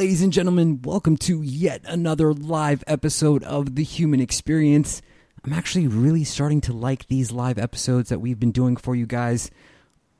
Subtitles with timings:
[0.00, 5.02] Ladies and gentlemen, welcome to yet another live episode of The Human Experience.
[5.44, 9.04] I'm actually really starting to like these live episodes that we've been doing for you
[9.04, 9.50] guys.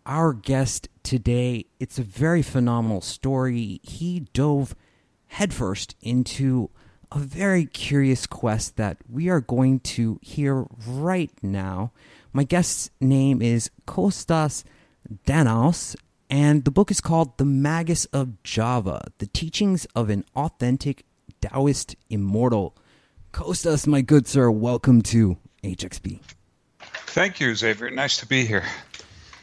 [0.04, 3.80] Our guest today, it's a very phenomenal story.
[3.82, 4.76] He dove
[5.28, 6.68] headfirst into
[7.10, 11.92] a very curious quest that we are going to hear right now.
[12.34, 14.62] My guest's name is Kostas
[15.26, 15.96] Danaos,
[16.30, 21.04] and the book is called The Magus of Java The Teachings of an Authentic
[21.40, 22.76] Taoist Immortal.
[23.32, 26.20] Kostas, my good sir, welcome to HXP.
[27.06, 27.90] Thank you, Xavier.
[27.90, 28.64] Nice to be here.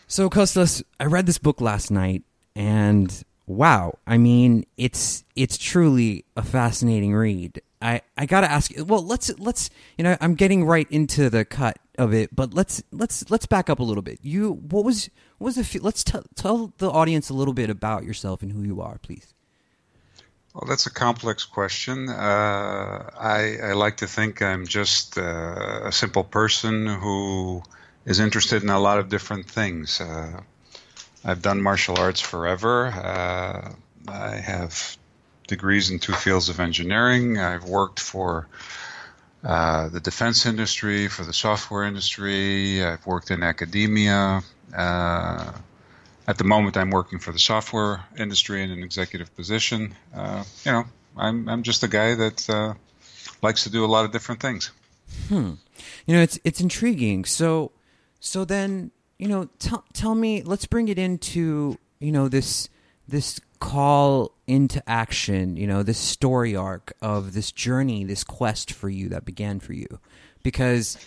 [0.08, 2.24] So, Kostas, I read this book last night,
[2.56, 7.62] and wow, I mean, it's it's truly a fascinating read.
[7.82, 8.72] I, I gotta ask.
[8.72, 8.86] You.
[8.86, 12.82] Well, let's let's you know I'm getting right into the cut of it, but let's
[12.92, 14.20] let's let's back up a little bit.
[14.24, 18.04] You what was what was the let's t- tell the audience a little bit about
[18.04, 19.34] yourself and who you are, please.
[20.58, 22.10] Well, that's a complex question.
[22.10, 27.62] Uh, I, I like to think I'm just uh, a simple person who
[28.08, 30.02] is interested in a lot of different things.
[30.02, 30.42] Uh,
[31.24, 32.88] I've done martial arts forever.
[32.88, 33.74] Uh,
[34.08, 34.97] I have
[35.48, 37.40] degrees in two fields of engineering.
[37.40, 38.48] I've worked for
[39.44, 42.84] uh, the defense industry, for the software industry.
[42.84, 44.42] I've worked in academia.
[44.76, 45.54] Uh,
[46.28, 49.96] at the moment, I'm working for the software industry in an executive position.
[50.14, 50.84] Uh, you know,
[51.16, 52.74] I'm I'm just a guy that uh,
[53.42, 54.72] likes to do a lot of different things.
[55.30, 55.54] Hmm.
[56.06, 57.24] You know, it's it's intriguing.
[57.24, 57.72] So,
[58.20, 60.44] so then, you know, tell tell me.
[60.44, 62.68] Let's bring it into you know this
[63.08, 65.58] this call into action.
[65.58, 69.74] You know, this story arc of this journey, this quest for you that began for
[69.74, 70.00] you,
[70.44, 70.98] because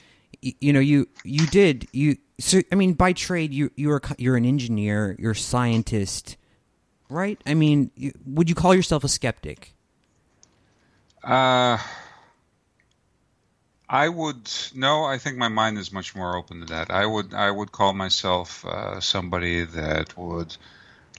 [0.42, 4.44] you know you you did you so I mean by trade you you're you're an
[4.44, 6.36] engineer you're a scientist
[7.08, 7.40] right?
[7.46, 9.74] I mean you, would you call yourself a skeptic?
[11.22, 11.78] Uh
[13.88, 16.90] I would no I think my mind is much more open to that.
[16.90, 20.56] I would I would call myself uh, somebody that would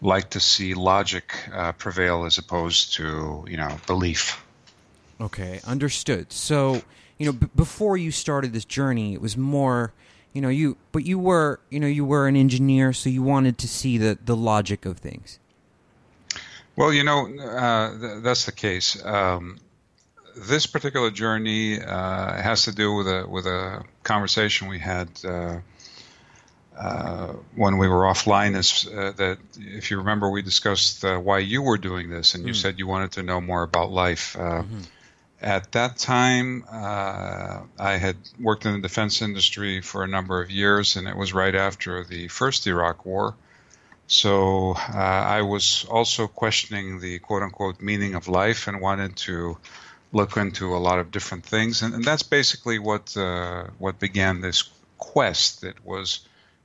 [0.01, 4.44] like to see logic uh, prevail as opposed to you know belief
[5.19, 6.81] okay understood so
[7.22, 9.94] you know, b- before you started this journey, it was more,
[10.34, 13.59] you know, you, but you were, you know, you were an engineer, so you wanted
[13.59, 15.38] to see the, the logic of things.
[16.75, 19.06] Well, you know, uh, th- that's the case.
[19.06, 19.59] Um,
[20.35, 25.09] this particular journey uh, has to do with a with a conversation we had
[26.81, 28.55] uh, uh when we were offline.
[28.57, 32.45] Is uh, that if you remember, we discussed uh, why you were doing this, and
[32.45, 32.55] you mm.
[32.55, 34.35] said you wanted to know more about life.
[34.37, 34.81] Mm-hmm
[35.41, 40.51] at that time, uh, I had worked in the defense industry for a number of
[40.51, 43.35] years, and it was right after the first Iraq War.
[44.05, 49.57] So uh, I was also questioning the quote unquote meaning of life and wanted to
[50.11, 51.81] look into a lot of different things.
[51.81, 55.63] And, and that's basically what, uh, what began this quest.
[55.63, 56.19] It was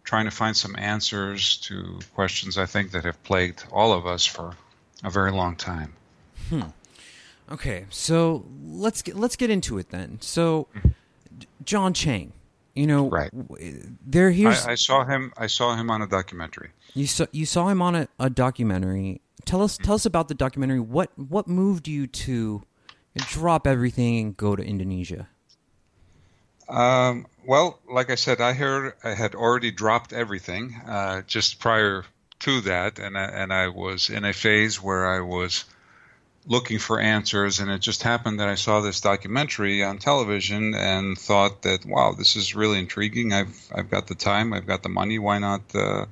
[0.06, 4.24] trying to find some answers to questions I think that have plagued all of us
[4.24, 4.54] for
[5.04, 5.92] a very long time.
[6.48, 6.62] Hmm.
[7.50, 10.18] Okay, so let's get let's get into it then.
[10.20, 10.68] So,
[11.64, 12.32] John Chang,
[12.74, 13.30] you know, right
[14.04, 14.30] there.
[14.30, 15.32] Here's I, I, saw him.
[15.36, 16.70] I saw him on a documentary.
[16.94, 19.20] You saw you saw him on a, a documentary.
[19.44, 20.80] Tell us tell us about the documentary.
[20.80, 22.62] What what moved you to
[23.16, 25.28] drop everything and go to Indonesia?
[26.68, 32.04] Um, well, like I said, I heard I had already dropped everything uh, just prior
[32.40, 35.64] to that, and I, and I was in a phase where I was
[36.44, 41.16] looking for answers, and it just happened that I saw this documentary on television and
[41.16, 43.32] thought that, wow, this is really intriguing.
[43.32, 45.18] I've I've got the time, I've got the money.
[45.18, 46.06] Why not uh,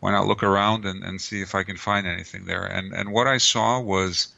[0.00, 2.64] why not look around and, and see if I can find anything there?
[2.64, 4.28] And and what I saw was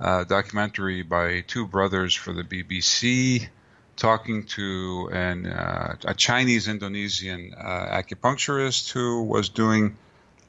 [0.00, 3.48] a documentary by two brothers for the BBC
[3.96, 9.96] talking to an uh, a Chinese Indonesian uh, acupuncturist who was doing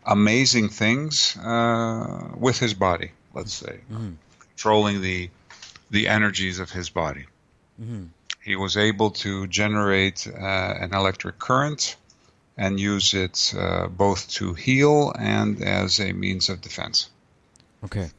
[0.06, 3.12] amazing things uh, with his body.
[3.34, 3.80] Let's say.
[3.92, 4.14] Mm-hmm
[4.58, 5.30] controlling the
[5.92, 7.26] the energies of his body.
[7.80, 8.06] Mm-hmm.
[8.44, 11.96] He was able to generate uh, an electric current
[12.58, 17.10] and use it uh, both to heal and as a means of defense.
[17.84, 18.10] Okay.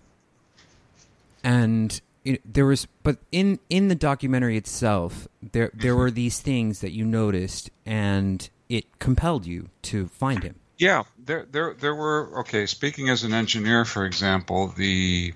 [1.42, 2.00] And
[2.44, 7.04] there was, but in in the documentary itself, there there were these things that you
[7.04, 10.56] noticed, and it compelled you to find him.
[10.78, 12.40] Yeah, there there there were.
[12.40, 15.34] Okay, speaking as an engineer, for example, the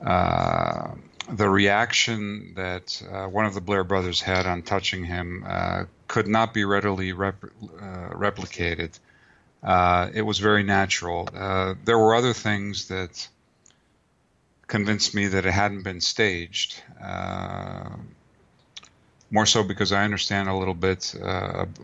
[0.00, 0.94] uh,
[1.28, 6.28] the reaction that uh, one of the Blair brothers had on touching him uh, could
[6.28, 8.98] not be readily rep- uh, replicated.
[9.62, 11.28] Uh, it was very natural.
[11.34, 13.26] Uh, there were other things that
[14.66, 16.82] convinced me that it hadn't been staged.
[19.30, 21.14] more so because I understand a little bit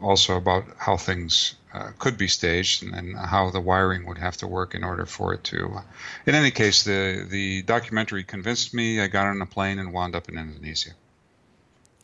[0.00, 4.36] also about how things uh, could be staged and, and, how the wiring would have
[4.38, 5.72] to work in order for it to.
[5.76, 5.82] Uh,
[6.26, 9.00] in any case, the the documentary convinced me.
[9.00, 10.90] I got on a plane and wound up in Indonesia.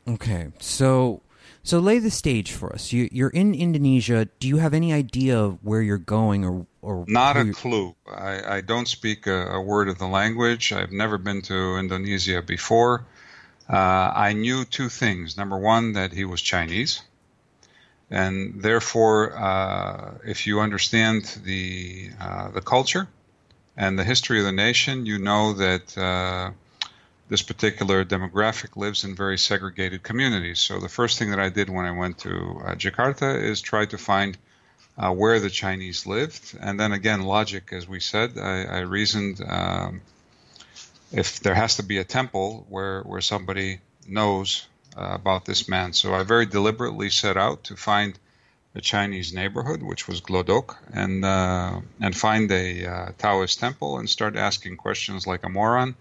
[0.07, 1.21] Okay, so
[1.67, 2.93] so lay the stage for us.
[2.93, 4.27] You, you're in Indonesia.
[4.39, 7.95] Do you have any idea of where you're going, or or not a clue?
[8.07, 10.73] I, I don't speak a, a, word of the language.
[10.73, 13.05] I've never been to Indonesia before.
[13.69, 15.37] Uh, I knew two things.
[15.37, 17.03] Number one, that he was Chinese
[18.11, 23.09] and therefore, uh, if you understand the uh, the culture
[23.77, 26.51] and the history of the nation, you know that uh,
[27.29, 30.61] this particular demographic lives in very segregated communities.
[30.61, 33.87] So the first thing that I did when I went to uh, Jakarta is try
[33.87, 34.39] to find
[34.97, 39.43] uh, where the Chinese lived, and then again, logic, as we said, I, I reasoned.
[39.47, 40.01] Um,
[41.13, 45.93] if there has to be a temple where, where somebody knows uh, about this man.
[45.93, 48.19] So I very deliberately set out to find
[48.75, 54.09] a Chinese neighborhood, which was Glodok, and uh, and find a uh, Taoist temple and
[54.09, 55.95] start asking questions like a moron.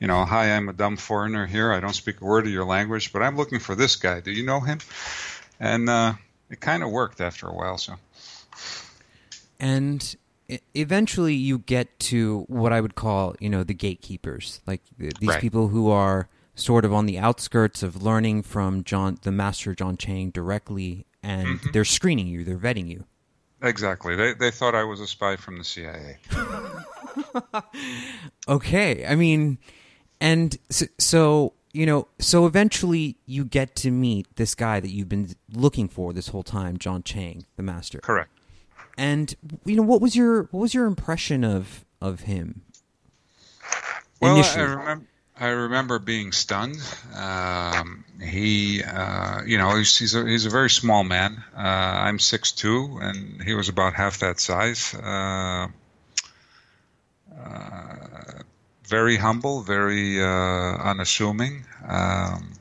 [0.00, 1.72] You know, hi, I'm a dumb foreigner here.
[1.72, 4.20] I don't speak a word of your language, but I'm looking for this guy.
[4.20, 4.78] Do you know him?
[5.60, 6.14] And uh,
[6.48, 7.76] it kind of worked after a while.
[7.76, 7.94] So.
[9.60, 10.16] And
[10.74, 15.40] eventually, you get to what I would call, you know, the gatekeepers, like these right.
[15.40, 19.98] people who are sort of on the outskirts of learning from John, the master John
[19.98, 21.70] Chang directly, and mm-hmm.
[21.72, 23.04] they're screening you, they're vetting you.
[23.62, 24.16] Exactly.
[24.16, 26.16] They they thought I was a spy from the CIA.
[28.48, 29.58] okay, I mean,
[30.20, 35.08] and so, so you know, so eventually you get to meet this guy that you've
[35.08, 38.00] been looking for this whole time, John Chang, the master.
[38.00, 38.30] Correct.
[38.98, 39.34] And
[39.64, 42.62] you know, what was your what was your impression of of him?
[44.20, 44.64] Well, initially?
[44.64, 45.06] I remember
[45.40, 46.76] I remember being stunned.
[47.16, 51.42] Um, he, uh, you know, he's he's a, he's a very small man.
[51.56, 54.94] Uh, I'm six two, and he was about half that size.
[54.94, 55.68] Uh,
[57.42, 57.99] uh
[58.90, 61.64] very humble, very uh, unassuming.
[61.86, 62.52] Um,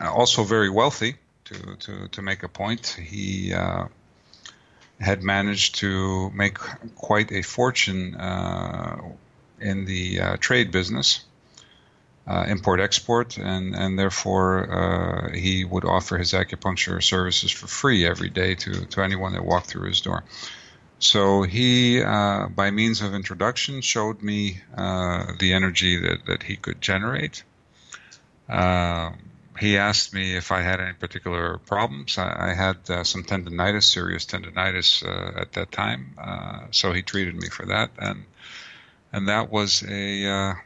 [0.00, 1.14] also very wealthy.
[1.44, 3.84] To to to make a point, he uh,
[4.98, 6.58] had managed to make
[6.96, 8.16] quite a fortune
[9.60, 11.24] in the trade business
[12.26, 18.06] uh, import export, and and therefore uh, he would offer his acupuncture services for free
[18.06, 20.24] every day to to anyone that walked through his door.
[20.98, 26.56] So he, uh, by means of introduction, showed me uh, the energy that that he
[26.56, 27.42] could generate.
[28.48, 29.18] Um,
[29.58, 32.18] he asked me if I had any particular problems.
[32.18, 36.14] I, I had uh, some tendonitis, serious tendonitis uh, at that time,
[36.70, 38.24] so he treated me for that, and
[39.12, 40.56] and that was a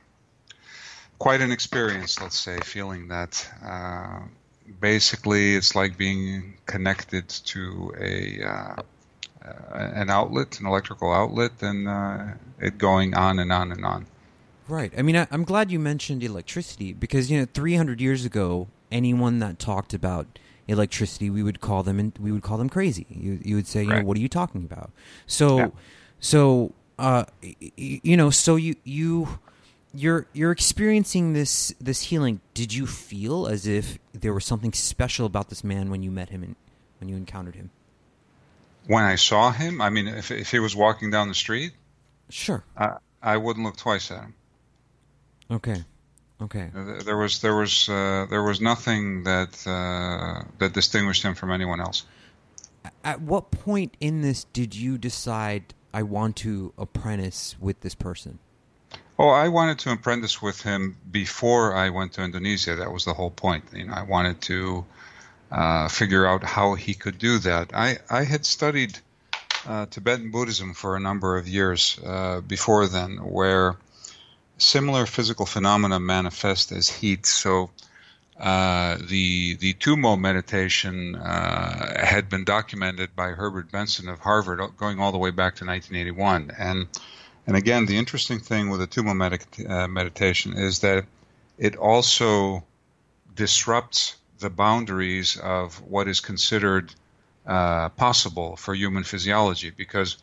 [1.18, 3.48] quite an experience, let's say, feeling that.
[3.64, 4.20] Uh,
[4.80, 8.82] basically, it's like being connected to a uh,
[9.72, 12.24] an outlet, an electrical outlet, and uh,
[12.60, 14.06] it going on and on and on.
[14.68, 14.92] Right.
[14.96, 19.38] I mean, I, am glad you mentioned electricity because you know, 300 years ago, anyone
[19.38, 23.06] that talked about electricity, we would call them, and we would call them crazy.
[23.08, 24.00] You, you would say, you right.
[24.00, 24.90] know, what are you talking about?
[25.26, 25.68] So, yeah.
[26.20, 27.24] so, uh,
[27.76, 29.38] you know, so you you
[29.94, 32.40] you're you're experiencing this this healing.
[32.54, 36.28] Did you feel as if there was something special about this man when you met
[36.28, 36.56] him and
[37.00, 37.70] when you encountered him?
[38.88, 41.72] When I saw him, I mean, if if he was walking down the street,
[42.30, 44.34] sure, I I wouldn't look twice at him.
[45.50, 45.84] Okay,
[46.40, 46.70] okay.
[47.04, 51.82] There was there was uh, there was nothing that uh, that distinguished him from anyone
[51.82, 52.06] else.
[53.04, 58.38] At what point in this did you decide I want to apprentice with this person?
[59.18, 62.76] Oh, I wanted to apprentice with him before I went to Indonesia.
[62.76, 63.64] That was the whole point.
[63.74, 64.86] You know, I wanted to
[65.50, 67.74] uh, figure out how he could do that.
[67.74, 68.98] I, I had studied
[69.66, 73.76] uh, Tibetan Buddhism for a number of years uh, before then, where
[74.58, 77.26] similar physical phenomena manifest as heat.
[77.26, 77.70] So
[78.38, 85.00] uh, the the Tumo meditation uh, had been documented by Herbert Benson of Harvard, going
[85.00, 86.52] all the way back to 1981.
[86.56, 86.86] And
[87.46, 91.06] and again, the interesting thing with the Tumo med- uh, meditation is that
[91.56, 92.64] it also
[93.34, 96.94] disrupts the boundaries of what is considered
[97.46, 100.18] uh, possible for human physiology because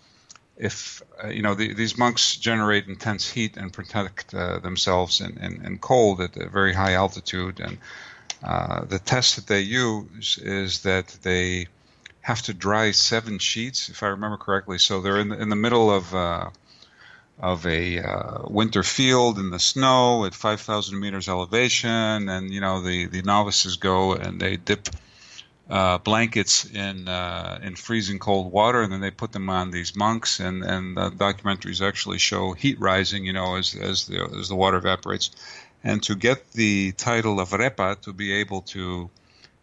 [0.58, 5.38] if uh, you know the, these monks generate intense heat and protect uh, themselves in,
[5.40, 7.78] in, in, cold at a very high altitude and
[8.44, 11.68] uh, the test that they use is that they
[12.22, 14.78] have to dry seven sheets if i remember correctly.
[14.78, 16.50] So they're in the, in the middle of uh,
[17.40, 22.82] of a uh, winter field in the snow at 5000 meters elevation and you know
[22.82, 24.88] the, the novices go and they dip
[25.70, 29.96] uh, blankets in uh, in freezing cold water, and then they put them on these
[29.96, 30.40] monks.
[30.40, 34.56] And and the documentaries actually show heat rising, you know, as as the as the
[34.56, 35.32] water evaporates.
[35.84, 39.10] And to get the title of repa, to be able to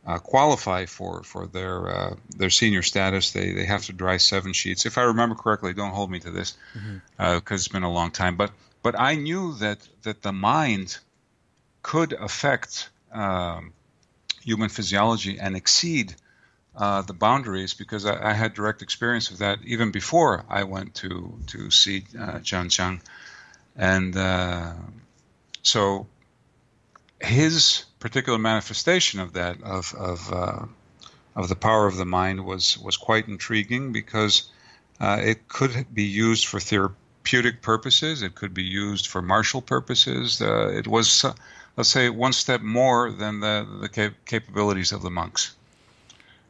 [0.06, 4.52] uh, qualify for for their uh, their senior status, they they have to dry seven
[4.52, 4.87] sheets.
[4.87, 7.23] If I remember correctly, don't hold me to this because mm-hmm.
[7.23, 8.37] Uh, it's been a long time.
[8.37, 8.50] But
[8.82, 10.99] but I knew that that the mind
[11.82, 12.88] could affect.
[13.12, 13.73] Um,
[14.42, 16.14] human physiology and exceed
[16.76, 20.94] uh, the boundaries because I, I, had direct experience of that even before I went
[20.97, 23.02] to to see uh, John Chang,
[23.76, 24.73] and uh,
[25.62, 26.06] so
[27.21, 30.64] his particular manifestation of that of of uh,
[31.35, 34.50] of the power of the mind was was quite intriguing because
[35.00, 38.23] uh, it could be used for therapeutic purposes.
[38.23, 40.42] It could be used for martial purposes.
[40.42, 41.25] Uh, it was
[41.76, 45.54] let's say, one step more than the, the cap- capabilities of the monks.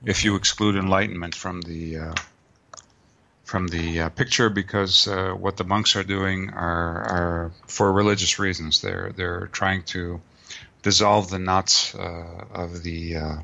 [0.05, 2.15] If you exclude enlightenment from the uh,
[3.45, 8.39] from the uh, picture, because uh, what the monks are doing are, are for religious
[8.39, 8.81] reasons.
[8.81, 10.21] They're they're trying to
[10.83, 13.37] dissolve the knots uh, of the uh,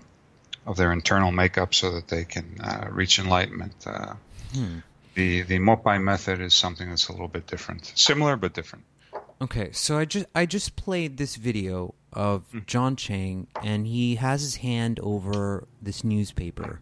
[0.67, 3.85] of their internal makeup so that they can uh, reach enlightenment.
[4.55, 4.79] Hmm.
[5.15, 8.85] The the Mopai method is something that's a little bit different, similar but different.
[9.41, 12.67] Okay, so I just I just played this video of mm.
[12.67, 16.81] John Chang, and he has his hand over this newspaper,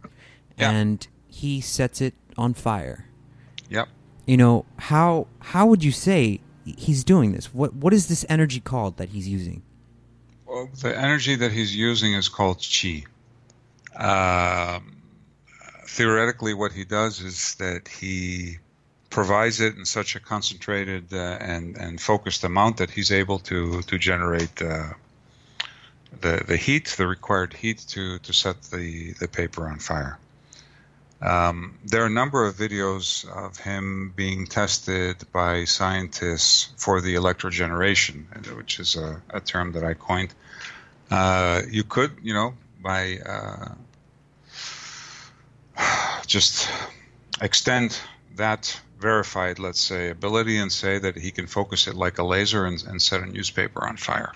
[0.57, 0.71] yeah.
[0.71, 3.09] and he sets it on fire.
[3.69, 3.89] Yep.
[4.25, 7.53] You know how how would you say he's doing this?
[7.53, 9.61] What what is this energy called that he's using?
[10.47, 13.03] The energy that he's using is called chi.
[13.95, 15.01] Um,
[15.85, 18.59] theoretically, what he does is that he
[19.09, 23.81] provides it in such a concentrated uh, and and focused amount that he's able to
[23.81, 24.93] to generate uh,
[26.21, 30.17] the the heat, the required heat to to set the the paper on fire.
[31.21, 37.15] Um, there are a number of videos of him being tested by scientists for the
[37.15, 40.33] electrogeneration, which is a, a term that I coined.
[41.09, 43.69] Uh, you could, you know, by uh,
[46.27, 46.69] just
[47.41, 47.99] extend
[48.35, 52.65] that verified, let's say, ability and say that he can focus it like a laser
[52.65, 54.33] and, and set a newspaper on fire.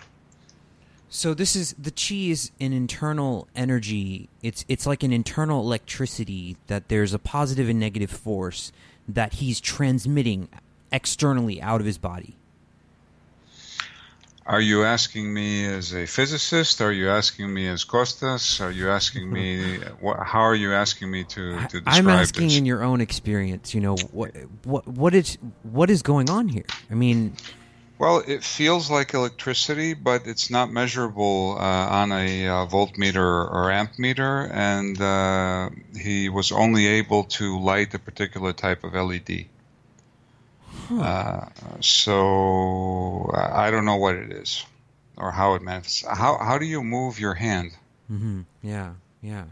[1.14, 4.30] So this is the chi is an internal energy.
[4.42, 8.72] It's it's like an internal electricity that there's a positive and negative force
[9.10, 10.48] that he's transmitting
[10.90, 12.38] externally out of his body.
[14.46, 16.80] Are you asking me as a physicist?
[16.80, 18.62] Are you asking me as Kostas?
[18.62, 19.80] Are you asking me?
[20.00, 22.58] What, how are you asking me to, to describe I'm asking this?
[22.58, 23.76] in your own experience.
[23.76, 24.32] You know what
[24.64, 26.66] what what is what is going on here?
[26.90, 27.36] I mean,
[28.02, 33.72] well, it feels like electricity, but it's not measurable uh, on a uh, voltmeter or
[33.72, 39.46] amp meter, and uh, he was only able to light a particular type of LED.
[40.90, 41.46] Uh,
[41.80, 44.66] so I don't know what it is
[45.16, 46.04] or how it manifests.
[46.04, 47.70] How how do you move your hand?
[48.12, 48.42] Mm-hmm.
[48.64, 49.46] Yeah, yeah.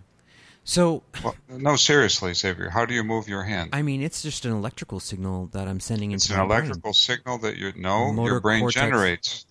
[0.70, 3.72] So well, no, seriously, Xavier, how do you move your hand?
[3.74, 6.40] I mean, it's just an electrical signal that I'm sending it's into.
[6.40, 6.94] It's an electrical brain.
[6.94, 8.80] signal that you know your brain cortex.
[8.80, 9.46] generates.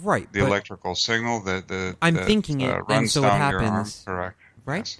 [0.00, 0.32] Right.
[0.32, 3.38] The electrical signal that the I'm that, thinking it, uh, runs and so down it
[3.38, 4.04] happens.
[4.06, 4.22] Your arm.
[4.22, 4.40] Correct.
[4.64, 4.78] Right.
[4.78, 4.98] Yes.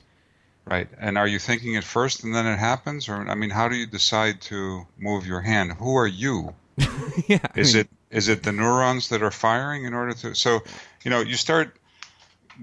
[0.67, 0.89] Right.
[1.01, 3.09] And are you thinking it first and then it happens?
[3.09, 5.73] Or, I mean, how do you decide to move your hand?
[5.73, 6.55] Who are you?
[7.27, 7.39] yeah.
[7.57, 10.35] Is I mean, it is it the neurons that are firing in order to?
[10.35, 10.61] So,
[11.03, 11.79] you know, you start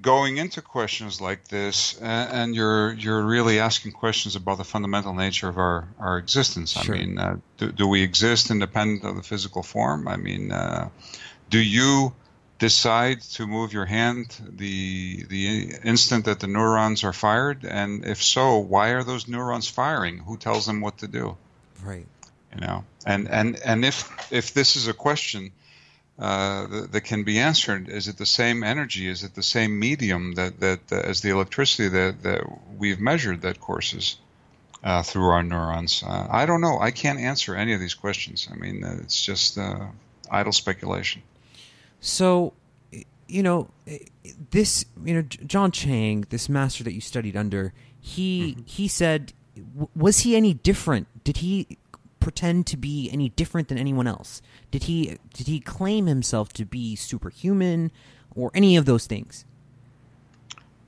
[0.01, 5.13] going into questions like this, and, and you're you're really asking questions about the fundamental
[5.13, 6.71] nature of our our existence.
[6.71, 6.95] Sure.
[6.95, 10.07] I mean, uh, do, do we exist independent of the physical form?
[10.07, 10.89] I mean, uh,
[11.49, 12.13] do you
[12.57, 18.23] decide to move your hand the the instant that the neurons are fired and if
[18.23, 21.35] so why are those neurons firing who tells them what to do
[21.83, 22.07] right
[22.53, 25.51] you know and and and if if this is a question
[26.17, 27.89] uh, that, that, can be answered.
[27.89, 29.07] Is it the same energy?
[29.07, 32.43] Is it the same medium that that uh, as the electricity that that
[32.77, 34.15] we've measured that courses
[34.81, 36.03] uh, through our neurons?
[36.07, 36.79] Uh, I don't know.
[36.79, 38.47] I can't answer any of these questions.
[38.49, 39.87] I mean, uh, it's just uh,
[40.31, 41.21] idle speculation.
[41.99, 42.53] So,
[43.27, 43.67] you know,
[44.51, 48.61] this you know John Chang, this master that you studied under, he mm-hmm.
[48.63, 49.33] he said,
[49.95, 51.07] was he any different?
[51.23, 51.77] Did he
[52.25, 54.41] pretend to be any different than anyone else?
[54.71, 57.91] Did he did he claim himself to be superhuman
[58.35, 59.45] or any of those things?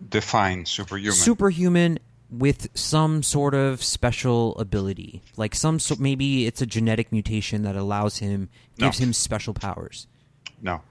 [0.09, 1.13] Define superhuman.
[1.13, 1.99] Superhuman
[2.31, 7.75] with some sort of special ability, like some so maybe it's a genetic mutation that
[7.75, 9.05] allows him gives no.
[9.05, 10.07] him special powers.
[10.59, 10.81] No.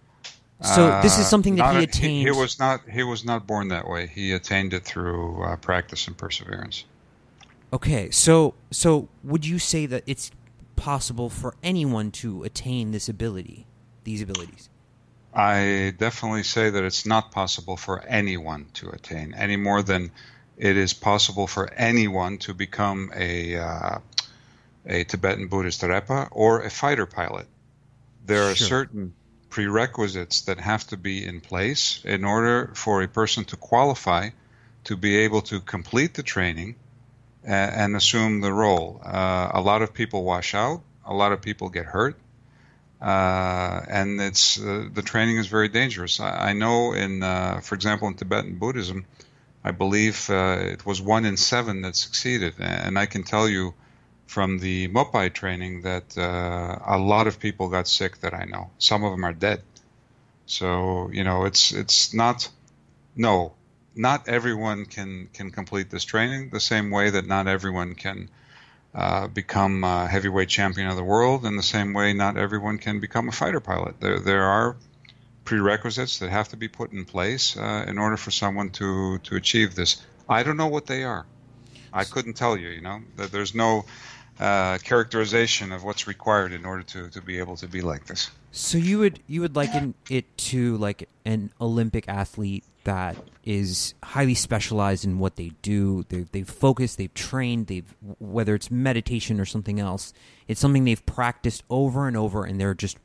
[0.62, 2.28] So this is something that he attained.
[2.28, 2.80] He, he, was not.
[2.88, 4.06] He was not born that way.
[4.06, 6.84] He attained it through uh, practice and perseverance.
[7.72, 10.30] Okay, so so would you say that it's
[10.76, 13.66] possible for anyone to attain this ability,
[14.04, 14.68] these abilities?
[15.34, 20.10] I definitely say that it's not possible for anyone to attain any more than
[20.56, 23.98] it is possible for anyone to become a uh,
[24.86, 27.46] a Tibetan Buddhist Repa or a fighter pilot.
[28.24, 28.68] There are sure.
[28.68, 29.14] certain
[29.50, 34.30] prerequisites that have to be in place in order for a person to qualify
[34.84, 36.76] to be able to complete the training
[37.46, 39.00] and, assume the role.
[39.04, 40.82] Uh, a lot of people wash out.
[41.04, 42.16] A lot of people get hurt.
[43.00, 46.18] Uh, and it's uh, the training is very dangerous.
[46.18, 49.04] I, I know in, uh, for example, in Tibetan Buddhism,
[49.62, 53.74] I believe uh, it was one in seven that succeeded, and I can tell you
[54.26, 58.70] from the Mopai training that uh, a lot of people got sick that I know.
[58.78, 59.62] Some of them are dead.
[60.46, 62.48] So you know, it's it's not
[63.14, 63.55] no
[63.96, 68.28] not everyone can can complete this training the same way that not everyone can
[68.94, 73.00] uh, become a heavyweight champion of the world, in the same way not everyone can
[73.00, 73.98] become a fighter pilot.
[74.00, 74.76] There there are
[75.44, 79.36] prerequisites that have to be put in place uh, in order for someone to to
[79.36, 80.02] achieve this.
[80.28, 81.26] I don't know what they are.
[81.92, 82.68] I couldn't tell you.
[82.68, 83.86] You know, there's no
[84.38, 88.30] uh, characterization of what's required in order to, to be able to be like this.
[88.52, 94.34] So you would you would liken it to like an Olympic athlete that is highly
[94.34, 96.04] specialized in what they do.
[96.08, 100.14] They, they've focused, they've trained, they've whether it's meditation or something else.
[100.48, 102.96] It's something they've practiced over and over, and they're just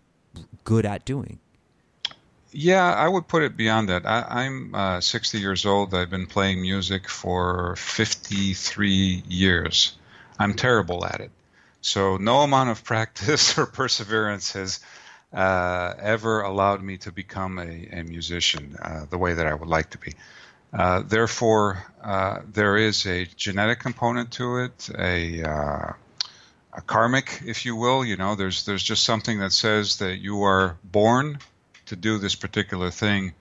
[0.63, 1.39] good at doing.
[2.51, 4.05] Yeah, I would put it beyond that.
[4.05, 5.93] I, am uh, 60 years old.
[5.93, 9.97] I've been playing music for 53 years.
[10.37, 11.31] I'm terrible at it.
[11.81, 14.79] So no amount of practice or perseverance has
[15.33, 19.69] uh, ever allowed me to become a, a musician uh, the way that I would
[19.69, 20.13] like to be.
[20.73, 25.93] Uh, therefore, uh, there is a genetic component to it, a, uh,
[26.73, 28.05] a karmic, if you will.
[28.05, 31.39] You know, there's there's just something that says that you are born
[31.87, 33.33] to do this particular thing,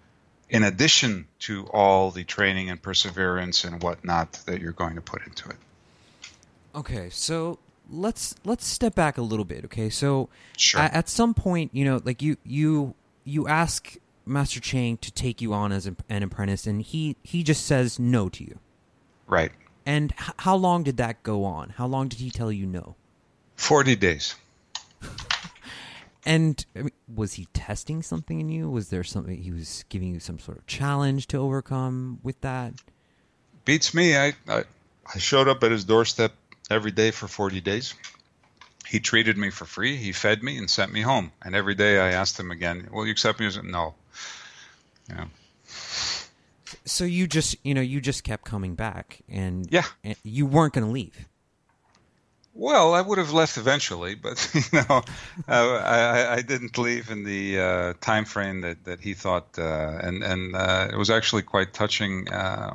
[0.49, 5.25] in addition to all the training and perseverance and whatnot that you're going to put
[5.25, 5.57] into it.
[6.75, 7.59] Okay, so
[7.91, 9.65] let's let's step back a little bit.
[9.67, 10.81] Okay, so sure.
[10.81, 15.41] at, at some point, you know, like you you you ask Master Chang to take
[15.41, 18.59] you on as an apprentice, and he he just says no to you.
[19.27, 19.53] Right.
[19.87, 21.71] And h- how long did that go on?
[21.71, 22.97] How long did he tell you no?
[23.57, 24.35] Forty days.
[26.25, 28.71] and I mean, was he testing something in you?
[28.71, 32.75] Was there something he was giving you some sort of challenge to overcome with that?
[33.65, 34.17] Beats me.
[34.17, 34.65] I I,
[35.13, 36.33] I showed up at his doorstep
[36.71, 37.95] every day for 40 days.
[38.87, 39.97] He treated me for free.
[39.97, 41.33] He fed me and sent me home.
[41.43, 43.95] And every day I asked him again, "Will you accept me?" He said, "No."
[45.09, 45.27] Yeah.
[46.85, 50.75] So you just, you know, you just kept coming back, and yeah, and you weren't
[50.75, 51.29] going to leave.
[52.53, 55.03] Well, I would have left eventually, but you know,
[55.49, 59.99] uh, I, I, didn't leave in the uh, time frame that, that he thought, uh,
[60.03, 62.75] and and uh, it was actually quite touching uh,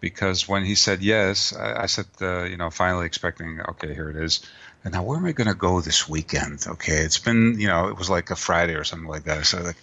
[0.00, 4.10] because when he said yes, I, I said, uh, you know, finally expecting, okay, here
[4.10, 4.40] it is.
[4.82, 6.64] And now where am I going to go this weekend?
[6.66, 9.44] Okay, it's been, you know, it was like a Friday or something like that.
[9.44, 9.76] Said, like,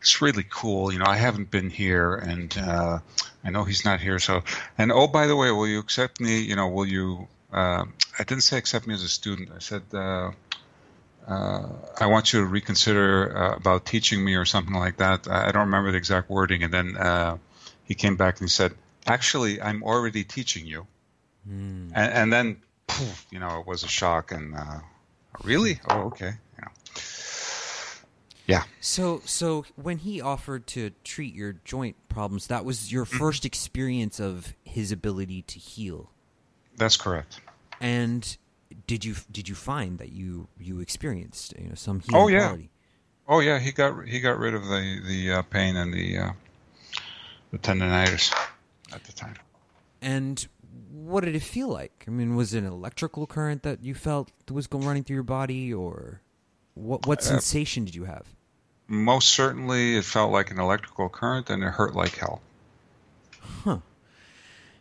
[0.00, 0.92] it's really cool.
[0.92, 2.98] You know, I haven't been here, and uh,
[3.42, 4.18] I know he's not here.
[4.18, 4.44] So,
[4.76, 6.40] and oh, by the way, will you accept me?
[6.40, 7.28] You know, will you?
[7.50, 7.86] Uh,
[8.18, 9.50] I didn't say accept me as a student.
[9.56, 9.82] I said.
[9.92, 10.32] Uh,
[11.26, 11.68] uh,
[12.00, 15.28] I want you to reconsider uh, about teaching me or something like that.
[15.28, 16.64] I don't remember the exact wording.
[16.64, 17.38] And then uh,
[17.84, 18.72] he came back and he said,
[19.06, 20.86] actually, I'm already teaching you.
[21.48, 21.92] Mm.
[21.94, 24.32] And, and, then, poof, you know, it was a shock.
[24.32, 24.80] And uh,
[25.44, 25.80] really?
[25.88, 26.32] Oh, okay.
[26.58, 26.68] Yeah.
[28.46, 28.62] Yeah.
[28.80, 33.18] So, so when he offered to treat your joint problems, that was your mm-hmm.
[33.18, 36.10] first experience of his ability to heal.
[36.76, 37.40] That's correct.
[37.80, 38.36] And
[38.86, 42.46] did you did you find that you you experienced you know some healing oh yeah
[42.46, 42.70] quality?
[43.28, 46.30] Oh yeah, he got he got rid of the the uh, pain and the uh,
[47.50, 48.32] the tendonitis
[48.94, 49.36] at the time.
[50.00, 50.46] And
[50.90, 52.04] what did it feel like?
[52.06, 55.22] I mean, was it an electrical current that you felt was going running through your
[55.22, 56.20] body, or
[56.74, 57.06] what?
[57.06, 58.26] What uh, sensation uh, did you have?
[58.88, 62.42] Most certainly, it felt like an electrical current, and it hurt like hell.
[63.64, 63.78] Huh.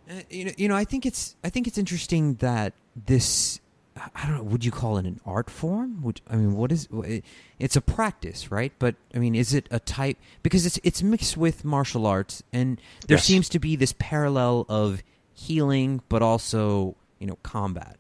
[0.09, 3.60] Uh, you know, you know, I think it's I think it's interesting that this
[3.97, 4.43] I don't know.
[4.43, 6.01] Would you call it an art form?
[6.01, 6.87] Would I mean, what is?
[6.91, 7.25] It?
[7.59, 8.71] It's a practice, right?
[8.79, 10.17] But I mean, is it a type?
[10.43, 13.25] Because it's it's mixed with martial arts, and there yes.
[13.25, 17.97] seems to be this parallel of healing, but also you know combat.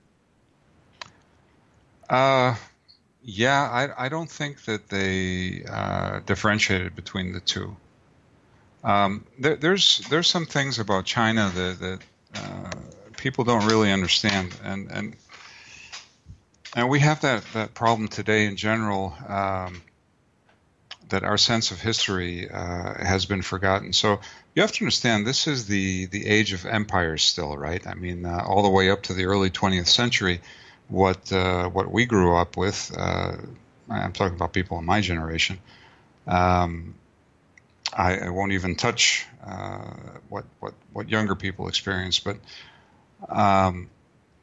[2.09, 2.55] Uh,
[3.21, 7.75] yeah, I I don't think that they uh, differentiated between the two.
[8.83, 11.99] Um, there, there's there's some things about China that that
[12.35, 12.71] uh,
[13.17, 15.15] people don't really understand, and and
[16.75, 19.81] and we have that, that problem today in general um,
[21.09, 23.91] that our sense of history uh, has been forgotten.
[23.93, 24.21] So
[24.55, 27.85] you have to understand this is the, the age of empires still, right?
[27.85, 30.41] I mean, uh, all the way up to the early 20th century,
[30.87, 33.37] what uh, what we grew up with, uh,
[33.89, 35.59] I'm talking about people in my generation.
[36.27, 36.95] Um,
[37.93, 39.93] I, I, won't even touch uh,
[40.27, 42.37] what what what younger people experience, but
[43.29, 43.89] um,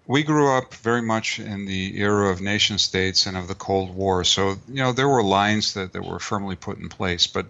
[0.09, 3.95] we grew up very much in the era of nation states and of the Cold
[3.95, 4.25] War.
[4.25, 7.27] So, you know, there were lines that, that were firmly put in place.
[7.27, 7.45] But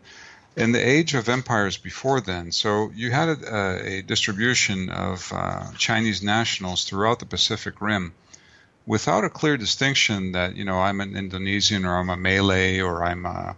[0.57, 5.73] in the age of empires before then, so you had a, a distribution of uh,
[5.79, 8.13] Chinese nationals throughout the Pacific Rim
[8.87, 13.05] without a clear distinction that, you know, I'm an Indonesian or I'm a Malay or
[13.05, 13.55] I'm a,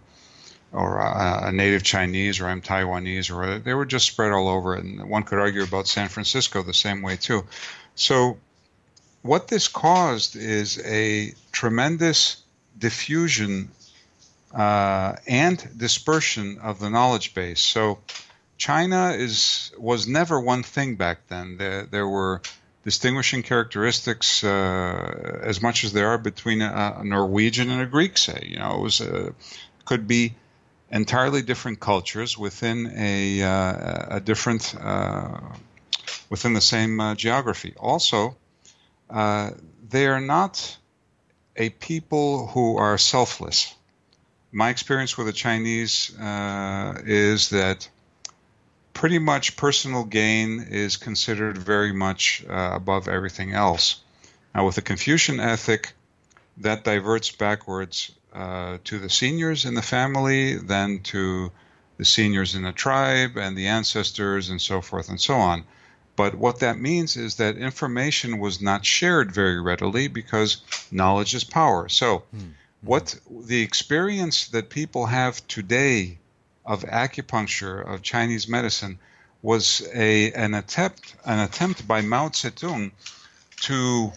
[0.71, 4.75] or a, a native Chinese or I'm Taiwanese or they were just spread all over.
[4.75, 7.47] And one could argue about San Francisco the same way, too.
[7.95, 8.37] So
[9.21, 12.43] what this caused is a tremendous
[12.77, 13.69] diffusion
[14.53, 17.61] uh, and dispersion of the knowledge base.
[17.61, 17.99] So
[18.57, 21.57] China is was never one thing back then.
[21.57, 22.41] There, there were
[22.83, 28.17] distinguishing characteristics uh, as much as there are between a, a, Norwegian and a Greek.
[28.17, 29.33] Say, you know, it was a,
[29.85, 30.33] could be
[30.91, 35.39] entirely different cultures within a, uh, a different uh,
[36.29, 37.73] within the same uh, geography.
[37.79, 38.35] Also,
[39.11, 39.51] uh,
[39.89, 40.77] they are not
[41.55, 43.75] a people who are selfless.
[44.51, 47.87] My experience with the Chinese uh, is that
[48.93, 54.01] pretty much personal gain is considered very much uh, above everything else.
[54.53, 55.93] Now, with the Confucian ethic,
[56.57, 61.51] that diverts backwards uh, to the seniors in the family, then to
[61.97, 65.63] the seniors in the tribe and the ancestors, and so forth and so on.
[66.21, 71.43] But what that means is that information was not shared very readily because knowledge is
[71.43, 71.89] power.
[71.89, 72.51] So, mm-hmm.
[72.81, 76.19] what the experience that people have today
[76.63, 78.99] of acupuncture, of Chinese medicine,
[79.41, 82.91] was a an attempt an attempt by Mao Zedong
[83.61, 84.13] to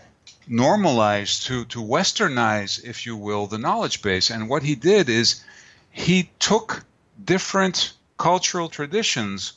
[0.46, 4.28] normalize, to to westernize, if you will, the knowledge base.
[4.28, 5.42] And what he did is
[5.90, 6.84] he took
[7.24, 9.54] different cultural traditions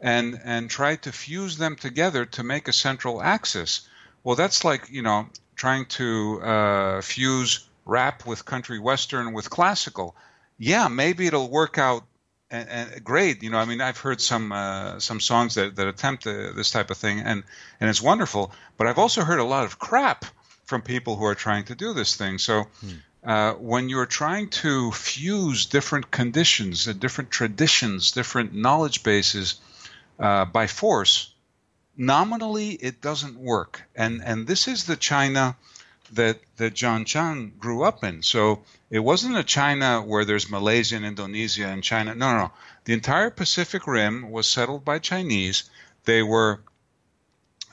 [0.00, 3.88] and and try to fuse them together to make a central axis.
[4.24, 10.14] Well, that's like you know trying to uh, fuse rap with country western with classical.
[10.58, 12.04] Yeah, maybe it'll work out
[12.50, 13.42] and, and great.
[13.42, 16.70] You know, I mean, I've heard some uh, some songs that, that attempt uh, this
[16.70, 17.42] type of thing, and
[17.80, 18.52] and it's wonderful.
[18.76, 20.24] But I've also heard a lot of crap
[20.64, 22.38] from people who are trying to do this thing.
[22.38, 22.66] So.
[22.80, 22.88] Hmm.
[23.22, 29.56] Uh, when you're trying to fuse different conditions, uh, different traditions, different knowledge bases,
[30.20, 31.34] uh, by force,
[31.96, 33.82] nominally it doesn't work.
[33.96, 35.56] And and this is the China
[36.12, 38.22] that that John Chang grew up in.
[38.22, 42.14] So it wasn't a China where there's Malaysia and Indonesia and China.
[42.14, 42.52] No, no, no.
[42.84, 45.64] The entire Pacific Rim was settled by Chinese.
[46.04, 46.60] They were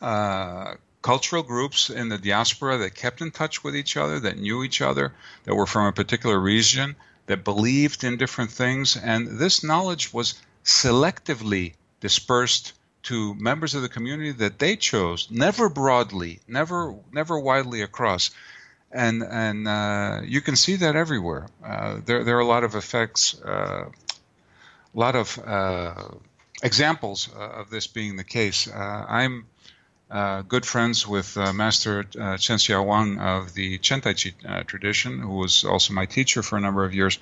[0.02, 4.64] uh, cultural groups in the diaspora that kept in touch with each other, that knew
[4.64, 5.14] each other,
[5.46, 6.96] that were from a particular region,
[7.28, 13.90] that believed in different things, and this knowledge was selectively dispersed to members of the
[13.90, 18.32] community that they chose, never broadly, never never widely across.
[18.92, 21.48] And and uh, you can see that everywhere.
[21.64, 25.94] Uh, there there are a lot of effects, uh, a lot of uh,
[26.64, 28.68] examples uh, of this being the case.
[28.68, 29.46] Uh, I'm
[30.48, 35.64] good friends with Master uh, Chen Xiaowang of the Chen Tai Chi tradition, who was
[35.64, 37.20] also my teacher for a number of years.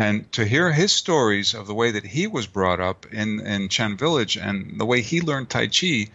[0.00, 3.68] And to hear his stories of the way that he was brought up in, in
[3.68, 6.08] Chen Village and the way he learned Tai Chi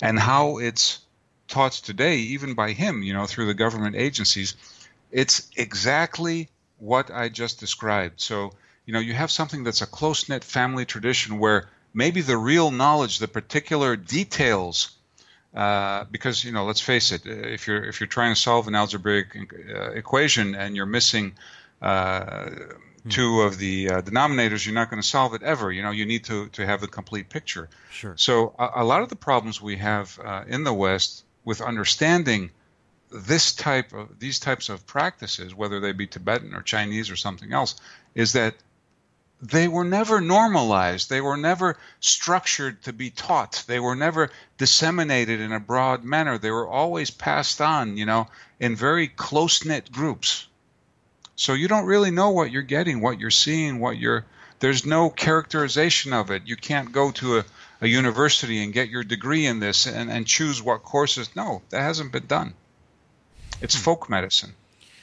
[0.00, 1.00] and how it's
[1.48, 4.54] taught today, even by him, you know, through the government agencies,
[5.10, 8.20] it's exactly what I just described.
[8.20, 8.52] So,
[8.86, 12.70] you know, you have something that's a close knit family tradition where maybe the real
[12.70, 14.92] knowledge, the particular details,
[15.52, 18.76] uh, because you know, let's face it, if you're if you're trying to solve an
[18.76, 21.34] algebraic uh, equation and you're missing
[21.80, 22.50] uh.
[23.08, 25.72] Two of the uh, denominators, you're not going to solve it ever.
[25.72, 27.68] You know, you need to to have the complete picture.
[27.90, 28.14] Sure.
[28.16, 32.50] So a, a lot of the problems we have uh, in the West with understanding
[33.10, 37.52] this type of these types of practices, whether they be Tibetan or Chinese or something
[37.52, 37.76] else,
[38.14, 38.54] is that
[39.42, 41.10] they were never normalized.
[41.10, 43.64] They were never structured to be taught.
[43.66, 46.38] They were never disseminated in a broad manner.
[46.38, 48.28] They were always passed on, you know,
[48.60, 50.46] in very close knit groups.
[51.36, 54.24] So you don't really know what you're getting, what you're seeing, what you're.
[54.60, 56.42] There's no characterization of it.
[56.46, 57.44] You can't go to a,
[57.80, 61.34] a university and get your degree in this and, and choose what courses.
[61.34, 62.54] No, that hasn't been done.
[63.60, 63.82] It's hmm.
[63.82, 64.54] folk medicine.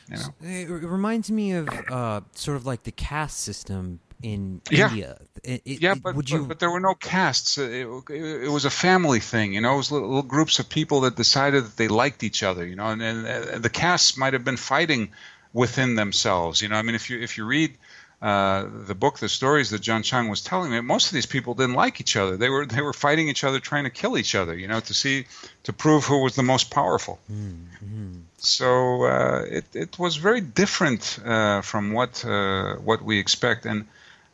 [0.09, 0.33] You know?
[0.41, 4.89] It reminds me of uh, sort of like the caste system in yeah.
[4.89, 5.17] India.
[5.43, 6.39] It, it, yeah, but, you...
[6.39, 7.57] but, but there were no castes.
[7.57, 9.75] It, it, was a family thing, you know.
[9.75, 12.75] It was little, little, groups of people that decided that they liked each other, you
[12.75, 12.87] know.
[12.87, 15.11] And, and, and the castes might have been fighting
[15.53, 16.75] within themselves, you know.
[16.75, 17.77] I mean, if you if you read
[18.21, 21.53] uh, the book, the stories that John Chang was telling me, most of these people
[21.53, 22.37] didn't like each other.
[22.37, 24.93] They were they were fighting each other, trying to kill each other, you know, to
[24.93, 25.25] see
[25.63, 27.19] to prove who was the most powerful.
[27.31, 28.19] Mm-hmm.
[28.37, 33.87] So uh, it it was very different uh, from what uh, what we expect, and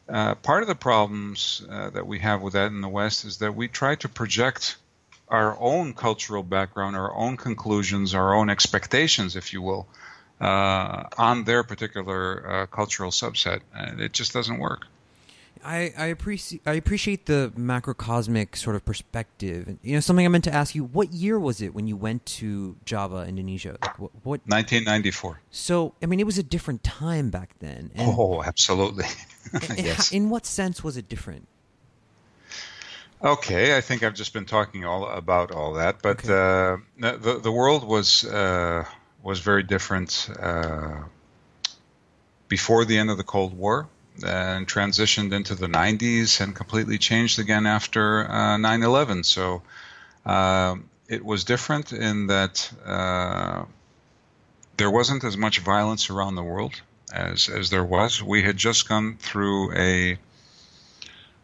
[0.09, 3.37] uh, part of the problems uh, that we have with that in the West is
[3.37, 4.77] that we try to project
[5.27, 9.87] our own cultural background, our own conclusions, our own expectations, if you will,
[10.41, 13.61] uh, on their particular uh, cultural subset.
[13.73, 14.87] And it just doesn't work.
[15.63, 19.77] I, I appreciate I appreciate the macrocosmic sort of perspective.
[19.81, 22.25] You know, something I meant to ask you: What year was it when you went
[22.37, 23.77] to Java, Indonesia?
[23.81, 24.41] Like what, what?
[24.45, 25.41] 1994.
[25.49, 27.89] So, I mean, it was a different time back then.
[27.95, 29.05] And, oh, absolutely.
[29.75, 30.11] yes.
[30.11, 31.47] In what sense was it different?
[33.23, 36.77] Okay, I think I've just been talking all about all that, but okay.
[36.99, 38.85] uh, the the world was uh,
[39.25, 41.01] was very different uh,
[42.47, 43.87] before the end of the Cold War
[44.23, 49.23] and transitioned into the 90s and completely changed again after uh, 9 11.
[49.23, 49.63] So
[50.27, 50.75] uh,
[51.09, 53.65] it was different in that uh,
[54.77, 56.79] there wasn't as much violence around the world
[57.11, 58.21] as, as there was.
[58.21, 60.19] We had just gone through a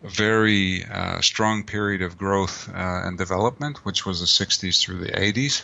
[0.04, 5.12] very uh, strong period of growth uh, and development, which was the 60s through the
[5.12, 5.64] 80s.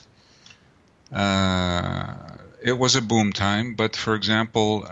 [1.12, 2.16] Uh,
[2.62, 4.86] it was a boom time, but for example,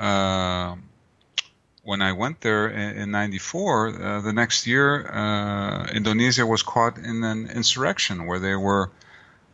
[1.86, 7.24] when I went there in, '94, uh, the next year, uh, Indonesia was caught in
[7.24, 8.92] an insurrection where they were.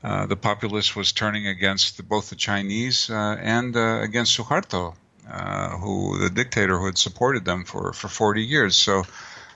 [0.03, 4.95] Uh, the populace was turning against both the Chinese uh, and uh, against Suharto,
[5.29, 8.75] uh, who the dictator who had supported them for, for 40 years.
[8.75, 9.03] So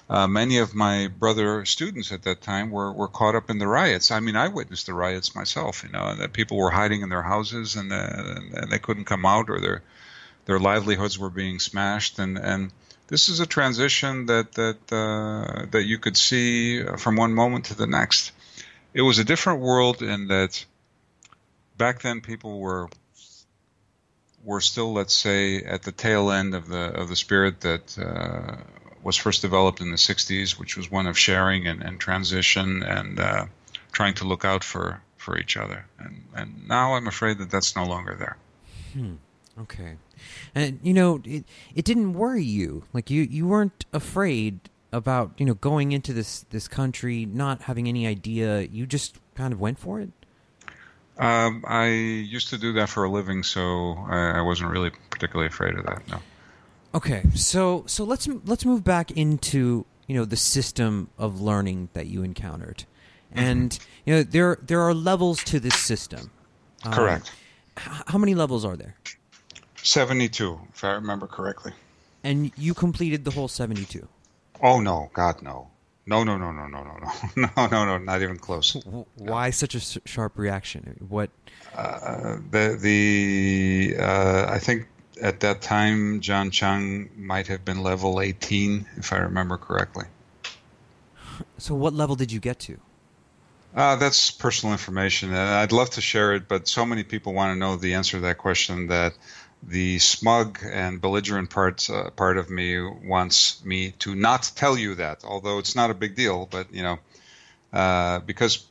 [0.09, 4.11] many of my brother students at that time were, were caught up in the riots.
[4.11, 5.83] I mean, I witnessed the riots myself.
[5.83, 9.49] You know, that people were hiding in their houses and, and they couldn't come out,
[9.49, 9.81] or their
[10.45, 12.71] their livelihoods were being smashed, and and
[13.07, 17.75] this is a transition that that uh, that you could see from one moment to
[17.75, 18.31] the next.
[18.93, 20.65] It was a different world in that
[21.77, 22.89] back then people were
[24.43, 28.57] were still, let's say, at the tail end of the of the spirit that uh,
[29.05, 33.19] was first developed in the '60s, which was one of sharing and, and transition and
[33.19, 33.45] uh,
[33.91, 35.85] trying to look out for for each other.
[35.99, 38.37] And and now I'm afraid that that's no longer there.
[38.93, 39.13] Hmm.
[39.61, 39.95] Okay.
[40.53, 42.83] And you know, it it didn't worry you.
[42.93, 44.59] Like you you weren't afraid
[44.91, 48.61] about, you know, going into this this country not having any idea.
[48.61, 50.09] You just kind of went for it?
[51.17, 55.47] Um, I used to do that for a living, so I, I wasn't really particularly
[55.47, 56.05] afraid of that.
[56.09, 56.19] No.
[56.95, 62.08] Okay, so so let's let's move back into you know the system of learning that
[62.08, 62.86] you encountered,
[63.31, 63.39] mm-hmm.
[63.39, 66.31] and you know there there are levels to this system.
[66.84, 67.29] Correct.
[67.29, 68.95] Um, how many levels are there?
[69.75, 71.73] 72, if I remember correctly.
[72.23, 74.08] And you completed the whole 72?
[74.62, 75.12] Oh, no.
[75.13, 75.69] God, no.
[76.08, 76.97] No, no, no, no, no, no,
[77.36, 78.75] no, no, no, no, not even close.
[79.15, 79.51] Why no.
[79.51, 80.97] such a sharp reaction?
[81.08, 81.31] What?
[81.75, 84.88] Uh, the the uh, I think
[85.21, 90.06] at that time John Chang might have been level 18, if I remember correctly.
[91.58, 92.80] So, what level did you get to?
[93.75, 97.54] Uh, that's personal information, and I'd love to share it, but so many people want
[97.54, 99.13] to know the answer to that question that
[99.62, 104.95] the smug and belligerent part uh, part of me wants me to not tell you
[104.95, 106.47] that, although it's not a big deal.
[106.49, 106.99] But you know,
[107.73, 108.65] uh, because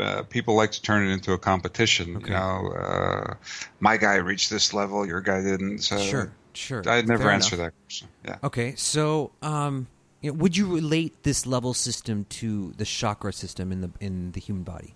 [0.00, 2.16] uh, people like to turn it into a competition.
[2.16, 2.26] Okay.
[2.28, 3.34] You know, uh,
[3.80, 5.78] my guy reached this level, your guy didn't.
[5.78, 6.32] So sure.
[6.52, 6.82] Sure.
[6.86, 7.66] I'd never Fair answer enough.
[7.66, 8.08] that question.
[8.24, 8.36] Yeah.
[8.44, 9.88] Okay, so um,
[10.20, 14.32] you know, would you relate this level system to the chakra system in the in
[14.32, 14.94] the human body?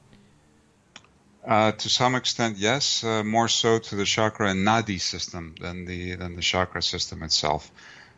[1.45, 3.03] Uh, to some extent, yes.
[3.03, 7.23] Uh, more so to the chakra and nadi system than the than the chakra system
[7.23, 7.71] itself.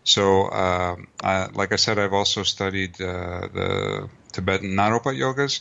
[0.05, 1.09] So, um,
[1.55, 5.61] like I said, I've also studied uh, the Tibetan Naropa yogas,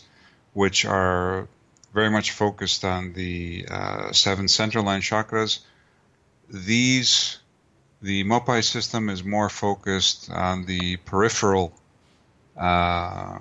[0.54, 1.48] which are
[1.94, 5.60] very much focused on the uh, seven central line chakras.
[6.50, 7.40] These,
[8.02, 11.74] the Mopai system is more focused on the peripheral
[12.58, 13.40] uh,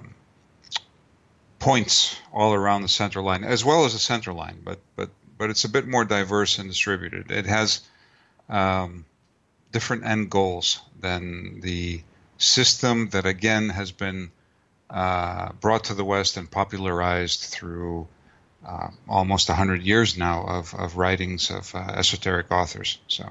[1.58, 5.50] points all around the center line, as well as the center line, but but but
[5.50, 7.30] it's a bit more diverse and distributed.
[7.30, 7.82] It has
[8.48, 9.04] um,
[9.72, 12.02] different end goals than the
[12.38, 14.30] system that again has been
[14.90, 18.06] uh, brought to the West and popularized through
[18.66, 22.98] uh, almost 100 years now of, of writings of uh, esoteric authors.
[23.08, 23.28] So,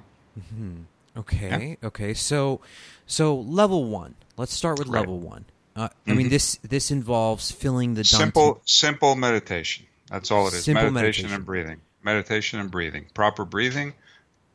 [1.18, 2.14] Okay, okay.
[2.14, 2.62] So,
[3.08, 4.16] so level one.
[4.38, 5.00] Let's start with Right.
[5.00, 5.46] level one.
[5.76, 9.86] Uh, I mean, this this involves filling the Dantian- simple, simple meditation.
[10.10, 10.64] That's all it is.
[10.64, 11.34] Simple meditation, meditation.
[11.36, 11.82] and breathing.
[12.04, 13.06] Meditation and breathing.
[13.14, 13.94] Proper breathing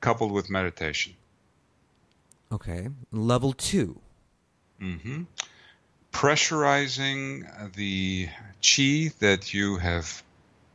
[0.01, 1.15] coupled with meditation.
[2.51, 4.01] Okay, level two.
[4.79, 5.23] hmm
[6.13, 8.29] Pressurizing the
[8.63, 10.23] chi that you have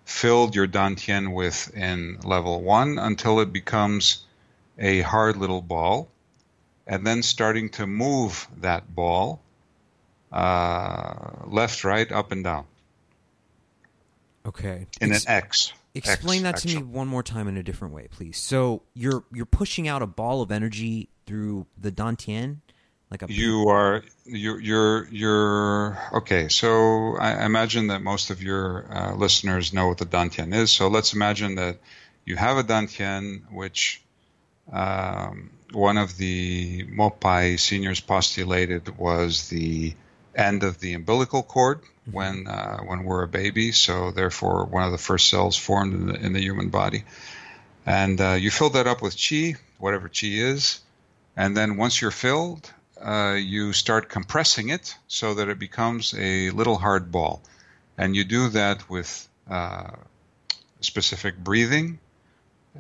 [0.05, 4.25] filled your dantian with in level one until it becomes
[4.77, 6.09] a hard little ball,
[6.85, 9.41] and then starting to move that ball
[10.31, 12.65] uh, left, right, up, and down
[14.45, 14.87] Okay.
[15.01, 15.73] in Ex- an X.
[15.93, 18.37] Explain X, that to me one more time in a different way, please.
[18.37, 22.57] So you're you're pushing out a ball of energy through the Dantian,
[23.09, 26.49] like a You are you're you're you're okay.
[26.49, 30.71] So I imagine that most of your uh, listeners know what the dantian is.
[30.71, 31.77] So let's imagine that
[32.25, 34.01] you have a dantian, which
[34.71, 39.95] um, one of the Mopai seniors postulated was the
[40.35, 41.79] end of the umbilical cord
[42.11, 43.71] when uh, when we're a baby.
[43.71, 47.05] So therefore, one of the first cells formed in the, in the human body,
[47.85, 50.81] and uh, you fill that up with chi, whatever chi is,
[51.37, 56.49] and then once you're filled, uh, you start compressing it so that it becomes a
[56.51, 57.41] little hard ball.
[57.97, 59.91] And you do that with uh,
[60.81, 61.99] specific breathing,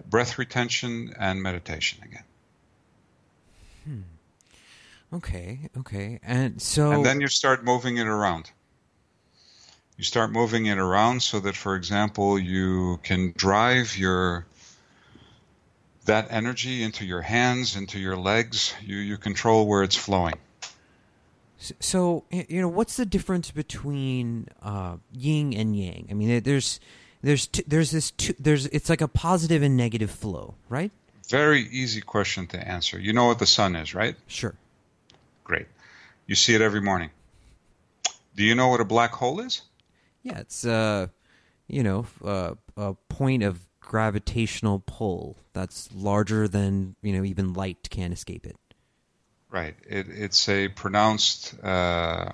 [0.09, 2.23] breath retention, and meditation again.
[5.13, 6.19] Okay, okay.
[6.21, 8.51] And so And then you start moving it around.
[9.97, 14.45] You start moving it around so that, for example, you can drive your
[16.07, 18.73] that energy into your hands, into your legs.
[18.81, 20.35] You you control where it's flowing.
[21.79, 26.07] so you know what's the difference between uh, yin and yang?
[26.09, 26.79] I mean, there's
[27.21, 30.91] there's there's this two, there's it's like a positive and negative flow, right?
[31.29, 32.99] Very easy question to answer.
[32.99, 34.15] You know what the sun is, right?
[34.27, 34.55] Sure.
[35.43, 35.67] Great.
[36.25, 37.09] You see it every morning.
[38.35, 39.61] Do you know what a black hole is?
[40.23, 41.07] Yeah, it's uh,
[41.67, 47.89] you know, uh, a point of gravitational pull that's larger than you know even light
[47.89, 48.57] can escape it.
[49.49, 49.75] Right.
[49.87, 52.33] It, it's a pronounced uh,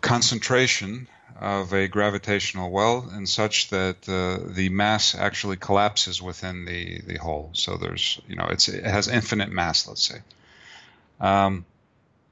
[0.00, 1.08] concentration
[1.40, 7.18] of a gravitational well, and such that uh, the mass actually collapses within the, the
[7.18, 7.50] hole.
[7.52, 9.88] So there's, you know, it's it has infinite mass.
[9.88, 10.18] Let's say.
[11.20, 11.64] Um,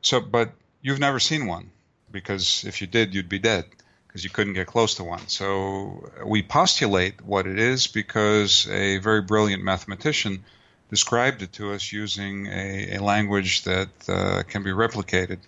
[0.01, 1.73] so, but you've never seen one
[2.13, 3.65] because if you did, you'd be dead
[4.13, 5.27] because you couldn't get close to one.
[5.29, 10.45] So we postulate what it is because a very brilliant mathematician
[10.91, 15.39] described it to us using a, a language that uh, can be replicated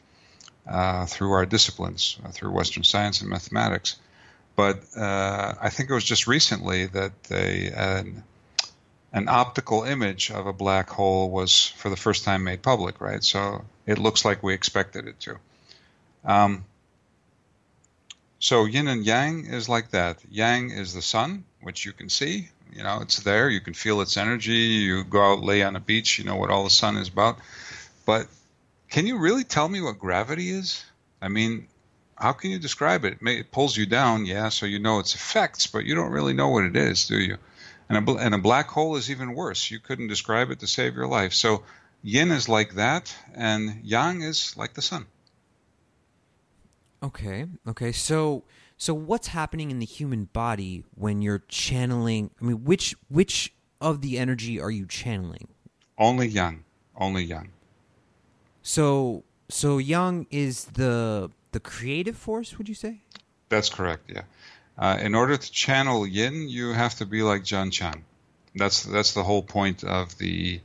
[0.66, 3.96] uh, through our disciplines, uh, through Western science and mathematics.
[4.57, 8.24] But uh, I think it was just recently that a, an,
[9.12, 13.22] an optical image of a black hole was for the first time made public, right?
[13.22, 15.37] So it looks like we expected it to.
[16.24, 16.64] Um,
[18.44, 20.18] so yin and yang is like that.
[20.30, 22.50] Yang is the sun, which you can see.
[22.76, 23.48] You know, it's there.
[23.48, 24.85] You can feel its energy.
[24.85, 26.18] You go out, lay on a beach.
[26.18, 27.38] You know what all the sun is about.
[28.04, 28.26] But
[28.90, 30.85] can you really tell me what gravity is?
[31.23, 31.68] I mean,
[32.16, 33.16] how can you describe it?
[33.23, 36.50] It, pulls you down, yeah, so you know its effects, but you don't really know
[36.50, 37.38] what it is, do you?
[37.88, 39.71] And a, and a black hole is even worse.
[39.71, 41.33] You couldn't describe it to save your life.
[41.33, 41.62] So
[42.02, 45.06] yin is like that, and yang is like the sun.
[47.05, 47.46] Okay.
[47.69, 47.92] Okay.
[47.92, 48.44] So
[48.79, 52.31] so what's happening in the human body when you're channeling?
[52.40, 55.48] I mean, which which of the energy are you channeling?
[55.98, 56.65] Only yang.
[56.96, 57.50] Only yang.
[58.63, 63.02] So so yang is the the creative force, would you say?
[63.48, 64.23] That's correct, yeah.
[64.77, 68.05] Uh, in order to channel yin, you have to be like John Chang.
[68.57, 70.61] That's that's the whole point of the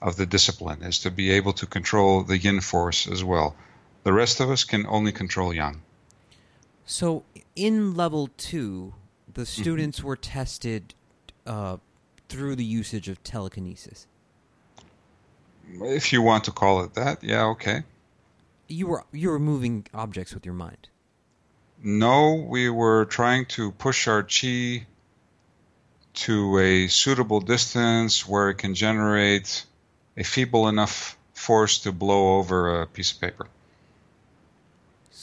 [0.00, 3.56] of the discipline is to be able to control the yin force as well.
[4.02, 5.82] The rest of us can only control yang.
[6.86, 7.22] So
[7.54, 8.94] in level two,
[9.32, 10.08] the students mm-hmm.
[10.08, 10.94] were tested
[11.46, 11.76] uh,
[12.28, 14.06] through the usage of telekinesis.
[15.72, 17.84] If you want to call it that, yeah, okay.
[18.68, 20.88] You were you were moving objects with your mind.
[21.82, 24.86] No, we were trying to push our chi
[26.12, 29.64] to a suitable distance where it can generate
[30.16, 33.46] a feeble enough force to blow over a piece of paper.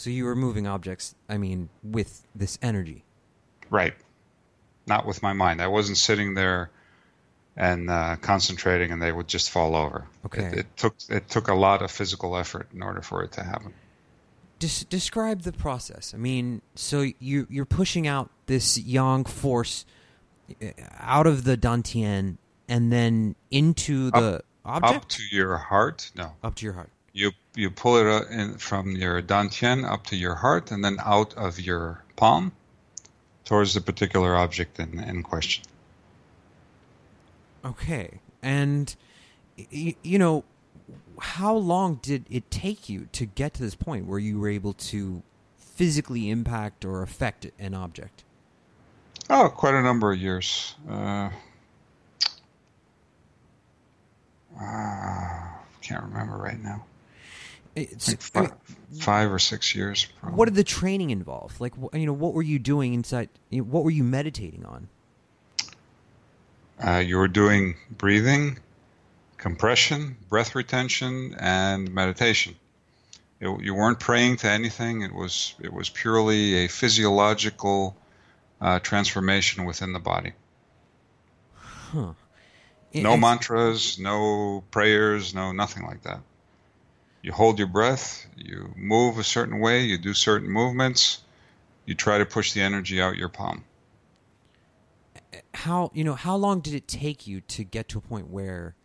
[0.08, 3.04] So you were moving objects, I mean, with this energy.
[3.70, 3.94] Right.
[4.86, 5.62] Not with my mind.
[5.62, 6.70] I wasn't sitting there
[7.58, 10.06] and uh, concentrating, and they would just fall over.
[10.26, 10.44] Okay.
[10.46, 13.44] It, it, took it took a lot of physical effort in order for it to
[13.44, 13.74] happen.
[14.60, 16.14] Des- describe the process.
[16.14, 19.86] I mean, so you you're pushing out this yang force
[20.62, 20.68] uh,
[21.02, 22.38] out of the dantian
[22.70, 24.96] and then into the up, object.
[24.96, 26.12] Up to your heart.
[26.16, 26.32] No.
[26.42, 26.92] Up to your heart.
[27.12, 31.34] You you pull it in from your dantian up to your heart, and then out
[31.34, 32.52] of your palm
[33.46, 35.64] towards the particular object in, in question.
[37.66, 38.20] Okay.
[38.44, 38.96] And,
[39.72, 40.44] you know,
[41.20, 44.74] how long did it take you to get to this point where you were able
[44.74, 45.24] to
[45.58, 48.24] physically impact or affect an object?
[49.30, 50.76] Oh, quite a number of years.
[50.90, 51.30] Uh,
[54.62, 55.48] uh,
[55.82, 56.86] can't remember right now.
[57.78, 60.08] It's like five, I mean, five, or six years.
[60.20, 60.38] Probably.
[60.38, 61.60] What did the training involve?
[61.62, 63.30] Like, you know, what were you doing inside?
[63.52, 64.88] What were you meditating on?
[66.84, 68.60] Uh, you were doing breathing,
[69.38, 72.56] compression, breath retention, and meditation.
[73.40, 75.02] It, you weren't praying to anything.
[75.02, 77.96] It was it was purely a physiological
[78.60, 80.34] uh, transformation within the body.
[81.56, 82.14] Huh.
[82.94, 86.20] no mantras, no prayers, no nothing like that.
[87.28, 88.26] You hold your breath.
[88.38, 89.84] You move a certain way.
[89.84, 91.22] You do certain movements.
[91.86, 93.66] You try to push the energy out your palm
[95.54, 98.76] how you know how long did it take you to get to a point where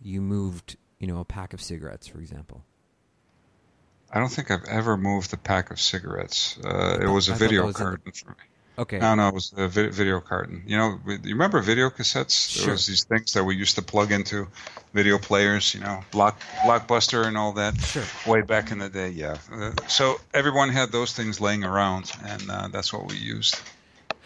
[0.00, 2.64] you moved you know a pack of cigarettes for example
[4.10, 7.36] i don't think i've ever moved a pack of cigarettes uh, it was a I
[7.36, 8.34] video carton the...
[8.80, 12.54] okay no no it was a vi- video carton you know you remember video cassettes
[12.54, 12.72] there sure.
[12.72, 14.48] was these things that we used to plug into
[14.94, 18.04] video players you know block blockbuster and all that sure.
[18.26, 22.50] way back in the day yeah uh, so everyone had those things laying around and
[22.50, 23.60] uh, that's what we used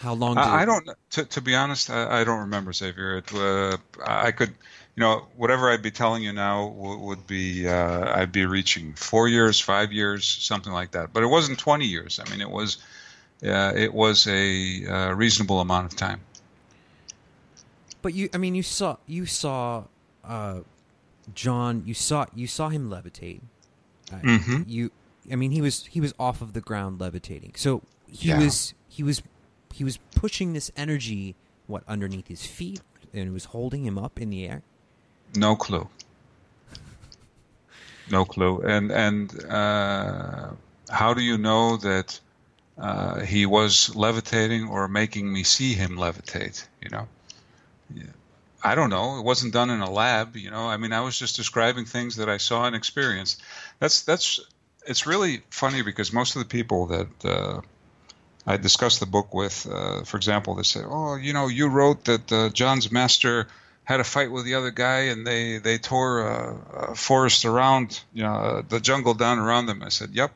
[0.04, 0.34] how long?
[0.34, 0.88] Did I, I don't.
[1.12, 3.18] To, to, be honest, I, I, don't remember Xavier.
[3.18, 7.66] It, uh, I could, you know, whatever I'd be telling you now would, would be
[7.66, 11.12] uh, I'd be reaching four years, five years, something like that.
[11.12, 12.20] But it wasn't twenty years.
[12.24, 12.78] I mean, it was
[13.44, 16.20] uh, it was a uh, reasonable amount of time.
[18.02, 19.84] But you, I mean, you saw you saw
[20.24, 20.60] uh,
[21.34, 21.82] John.
[21.86, 23.40] You saw you saw him levitate.
[24.12, 24.62] Uh, mm-hmm.
[24.66, 24.90] You,
[25.32, 27.52] I mean, he was he was off of the ground levitating.
[27.56, 27.82] So
[28.14, 28.38] he yeah.
[28.38, 29.22] was he was
[29.72, 31.34] he was pushing this energy
[31.66, 32.80] what underneath his feet
[33.12, 34.62] and it was holding him up in the air
[35.34, 35.88] no clue
[38.10, 40.50] no clue and and uh,
[40.90, 42.20] how do you know that
[42.78, 47.06] uh, he was levitating or making me see him levitate you know
[48.62, 51.18] i don't know it wasn't done in a lab you know i mean i was
[51.18, 53.42] just describing things that i saw and experienced
[53.78, 54.40] that's that's
[54.86, 57.60] it's really funny because most of the people that uh,
[58.46, 62.04] I discussed the book with, uh, for example, they say, "Oh, you know, you wrote
[62.04, 63.48] that uh, John's master
[63.84, 68.00] had a fight with the other guy, and they they tore a, a forest around,
[68.12, 70.32] you know, uh, the jungle down around them." I said, "Yep."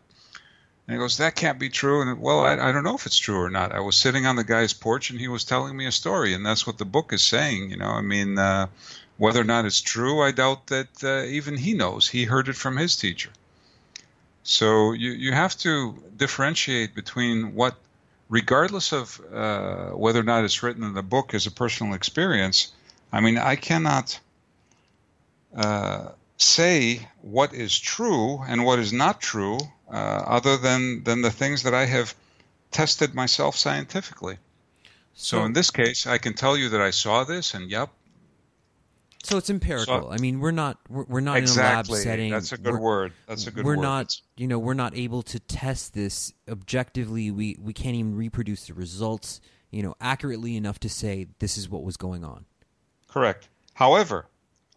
[0.89, 3.19] And he goes, "That can't be true." And well, I, I don't know if it's
[3.19, 3.73] true or not.
[3.73, 6.47] I was sitting on the guy's porch, and he was telling me a story, and
[6.47, 7.71] that's what the book is saying.
[7.71, 8.69] You know, I mean, uh,
[9.19, 12.09] whether or not it's true, I doubt that uh, even he knows.
[12.09, 13.29] He heard it from his teacher.
[14.45, 17.77] So you you have to differentiate between what
[18.31, 22.73] regardless of uh, whether or not it's written in the book as a personal experience,
[23.13, 24.19] I mean, I cannot
[25.55, 26.09] uh,
[26.39, 29.59] say what is true and what is not true
[29.91, 32.15] uh, other than, than the things that I have
[32.71, 34.39] tested myself scientifically.
[35.15, 37.91] So, so in this case, I can tell you that I saw this, and yep,
[39.25, 40.03] so it's empirical.
[40.03, 41.63] So, I mean, we're not we're, we're not exactly.
[41.63, 42.31] in a lab setting.
[42.31, 43.13] That's a good we're, word.
[43.27, 43.83] That's a good we're word.
[43.83, 47.31] not, you know, we're not able to test this objectively.
[47.31, 51.69] We we can't even reproduce the results, you know, accurately enough to say this is
[51.69, 52.45] what was going on.
[53.09, 53.49] Correct.
[53.75, 54.27] However,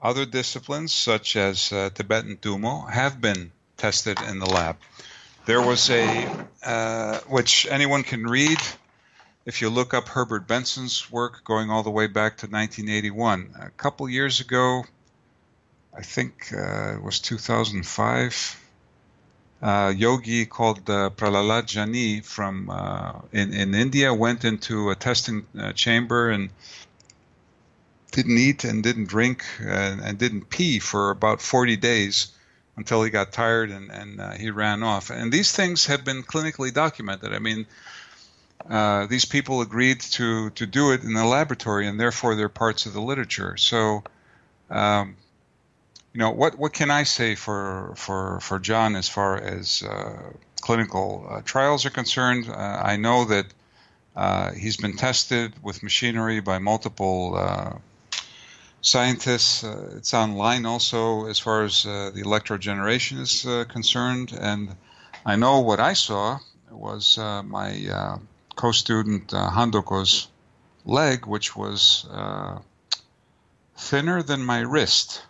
[0.02, 3.52] other disciplines such as uh, Tibetan Tumo have been
[3.82, 4.78] tested in the lab.
[5.46, 6.30] There was a
[6.64, 8.60] uh, which anyone can read
[9.46, 13.70] if you look up Herbert Benson's work going all the way back to 1981, a
[13.72, 14.86] couple years ago,
[15.98, 18.58] I think uh, it was 2005.
[19.64, 25.46] Uh, yogi called uh, Prahlad Jani from uh, in in India went into a testing
[25.60, 26.50] uh, chamber and
[28.12, 32.32] didn't eat and didn't drink and, and, didn't pee for about 40 days
[32.78, 35.10] until he got tired and, and uh, he ran off.
[35.10, 37.34] And these things have been clinically documented.
[37.34, 37.66] I mean,
[38.70, 42.86] uh, these people agreed to to do it in the laboratory, and therefore they're parts
[42.86, 43.58] of the literature.
[43.58, 44.04] So,
[44.70, 45.16] um,
[46.14, 50.32] you know, what what can I say for for for John as far as uh,
[50.62, 52.50] clinical uh, trials are concerned?
[52.50, 53.46] Uh, I know that
[54.16, 57.82] uh, he's been tested with machinery by multiple
[58.82, 59.64] scientists.
[59.64, 64.34] Uh, it's online also as far as uh, the electrogeneration is uh, concerned.
[64.38, 64.76] And
[65.26, 68.20] I know what I saw was my
[68.56, 70.28] co-student Handoko's
[70.86, 72.08] leg, which was
[73.78, 75.24] thinner than my wrist,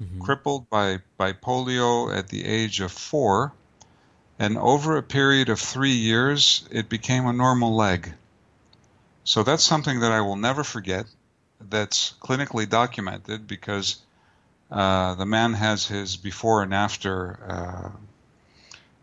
[0.00, 0.20] mm-hmm.
[0.20, 3.52] crippled by, by polio at the age of four.
[4.38, 8.12] And over a period of three years, it became a normal leg.
[9.24, 11.06] So that's something that I will never forget
[11.60, 13.96] that's clinically documented because
[14.70, 17.90] uh, the man has his before and after uh,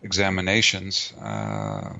[0.01, 1.93] examinations, uh,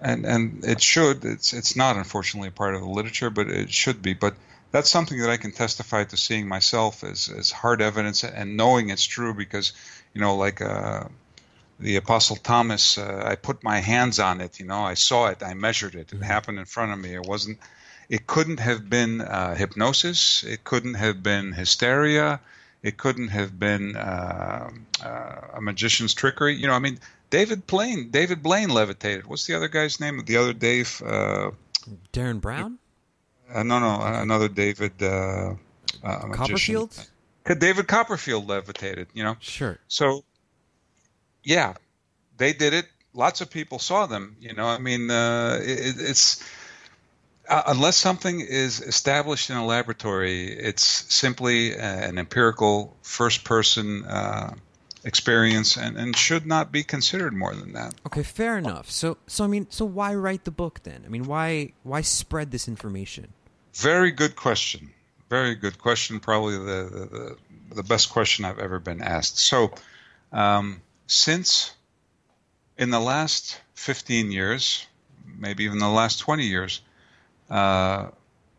[0.00, 1.24] and and it should.
[1.24, 4.14] It's it's not unfortunately a part of the literature, but it should be.
[4.14, 4.34] But
[4.70, 8.90] that's something that I can testify to seeing myself as as hard evidence and knowing
[8.90, 9.72] it's true because
[10.14, 10.60] you know like.
[10.60, 11.04] Uh,
[11.80, 15.44] the apostle thomas uh, i put my hands on it you know i saw it
[15.44, 16.24] i measured it it mm-hmm.
[16.24, 17.56] happened in front of me it wasn't
[18.08, 20.42] it couldn't have been uh, hypnosis.
[20.42, 22.40] It couldn't have been hysteria.
[22.82, 24.70] It couldn't have been uh,
[25.04, 26.54] uh, a magician's trickery.
[26.56, 26.98] You know, I mean,
[27.30, 28.10] David Blaine.
[28.10, 29.26] David Blaine levitated.
[29.26, 30.22] What's the other guy's name?
[30.24, 31.02] The other Dave.
[31.04, 31.50] Uh,
[32.12, 32.78] Derren Brown.
[33.52, 35.02] Uh, no, no, another David.
[35.02, 35.54] Uh,
[36.02, 37.08] Copperfield.
[37.58, 39.08] David Copperfield levitated.
[39.12, 39.36] You know.
[39.40, 39.78] Sure.
[39.88, 40.24] So,
[41.42, 41.74] yeah,
[42.36, 42.86] they did it.
[43.12, 44.36] Lots of people saw them.
[44.40, 46.42] You know, I mean, it, it's
[47.48, 50.82] uh, unless something is established in a laboratory, it's
[51.14, 54.54] simply an empirical first person uh,
[55.04, 57.94] experience and, and should not be considered more than that.
[58.06, 58.90] Okay, fair enough.
[58.90, 61.02] So so I mean so why write the book then?
[61.06, 63.32] I mean why why spread this information?
[63.74, 64.90] Very good question.
[65.30, 66.20] Very good question.
[66.20, 66.80] Probably the
[67.12, 67.36] the,
[67.76, 69.38] the best question I've ever been asked.
[69.38, 69.72] So
[70.32, 71.74] um, since
[72.76, 74.86] in the last 15 years,
[75.38, 76.80] maybe even the last 20 years,
[77.50, 78.08] uh,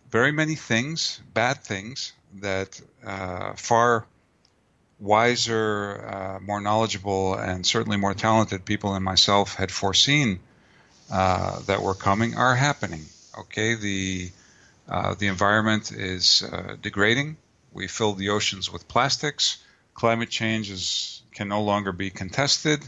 [0.09, 4.05] very many things, bad things, that uh, far
[4.99, 10.39] wiser, uh, more knowledgeable, and certainly more talented people than myself had foreseen
[11.11, 13.05] uh, that were coming are happening.
[13.37, 14.31] Okay, the
[14.87, 16.43] uh, the environment is
[16.81, 17.37] degrading.
[17.71, 19.63] We fill the oceans with plastics.
[19.93, 22.83] Climate change is, can no longer be contested.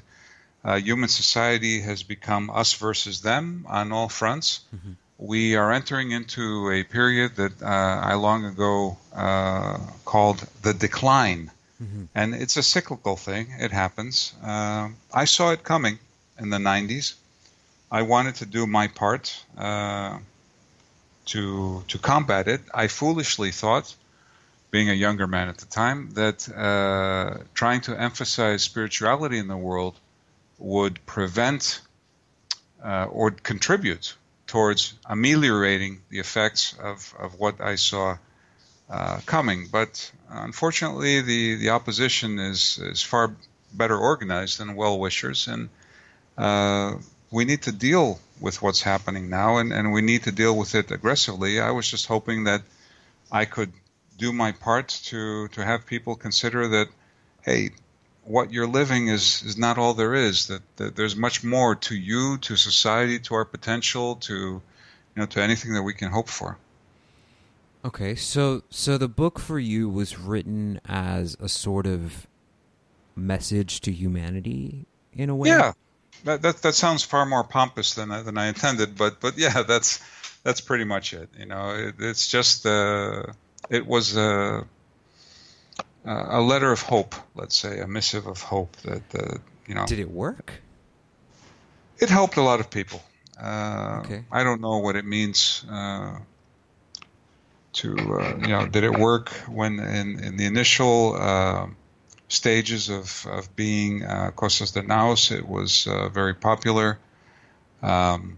[0.66, 4.62] human society has become us versus them on all fronts.
[4.76, 10.74] Mm-hmm we are entering into a period that uh, I long ago uh, called the
[10.74, 11.52] decline.
[11.82, 12.06] Mm-hmm.
[12.16, 14.34] And it's a cyclical thing, it happens.
[14.44, 16.00] Uh, I saw it coming
[16.40, 17.14] in the 90s.
[17.92, 20.18] I wanted to do my part uh,
[21.28, 22.62] to, to combat it.
[22.74, 23.94] I foolishly thought,
[24.72, 29.58] being a younger man at the time, that uh, trying to emphasize spirituality in the
[29.58, 30.00] world
[30.58, 31.82] would prevent
[32.84, 34.16] uh, or contribute
[34.52, 38.18] towards ameliorating the effects of, of what I saw
[38.90, 39.70] uh, coming.
[39.72, 43.34] But unfortunately, the, the opposition is, is far
[43.72, 45.70] better organized than well wishers, and
[46.38, 46.96] uh,
[47.32, 50.76] we need to deal with what's happening now, and, and we need to deal with
[50.76, 51.62] it aggressively.
[51.62, 52.62] I was just hoping that
[53.32, 53.72] I could
[54.18, 56.88] do my part to, to have people consider that,
[57.44, 57.70] hey,
[58.24, 60.48] what you're living is is not all there is.
[60.48, 64.62] That, that there's much more to you, to society, to our potential, to you
[65.16, 66.58] know, to anything that we can hope for.
[67.84, 72.28] Okay, so so the book for you was written as a sort of
[73.16, 75.50] message to humanity in a way.
[75.50, 75.74] Yeah,
[76.26, 80.00] that that, that sounds far more pompous than than I intended, but but yeah, that's
[80.44, 81.30] that's pretty much it.
[81.38, 83.24] You know, it, it's just uh,
[83.70, 84.64] it was a uh,
[86.06, 89.38] uh, a letter of hope, let's say, a missive of hope that uh,
[89.68, 89.86] you know.
[89.86, 90.54] Did it work?
[92.00, 93.02] It helped a lot of people.
[93.40, 94.24] Uh, okay.
[94.32, 96.18] I don't know what it means uh,
[97.74, 98.68] to uh, you know.
[98.68, 101.68] Did it work when in, in the initial uh,
[102.28, 105.32] stages of of being uh, Kostas Danaos?
[105.32, 105.84] It was
[106.14, 106.98] very popular.
[107.84, 108.38] Um,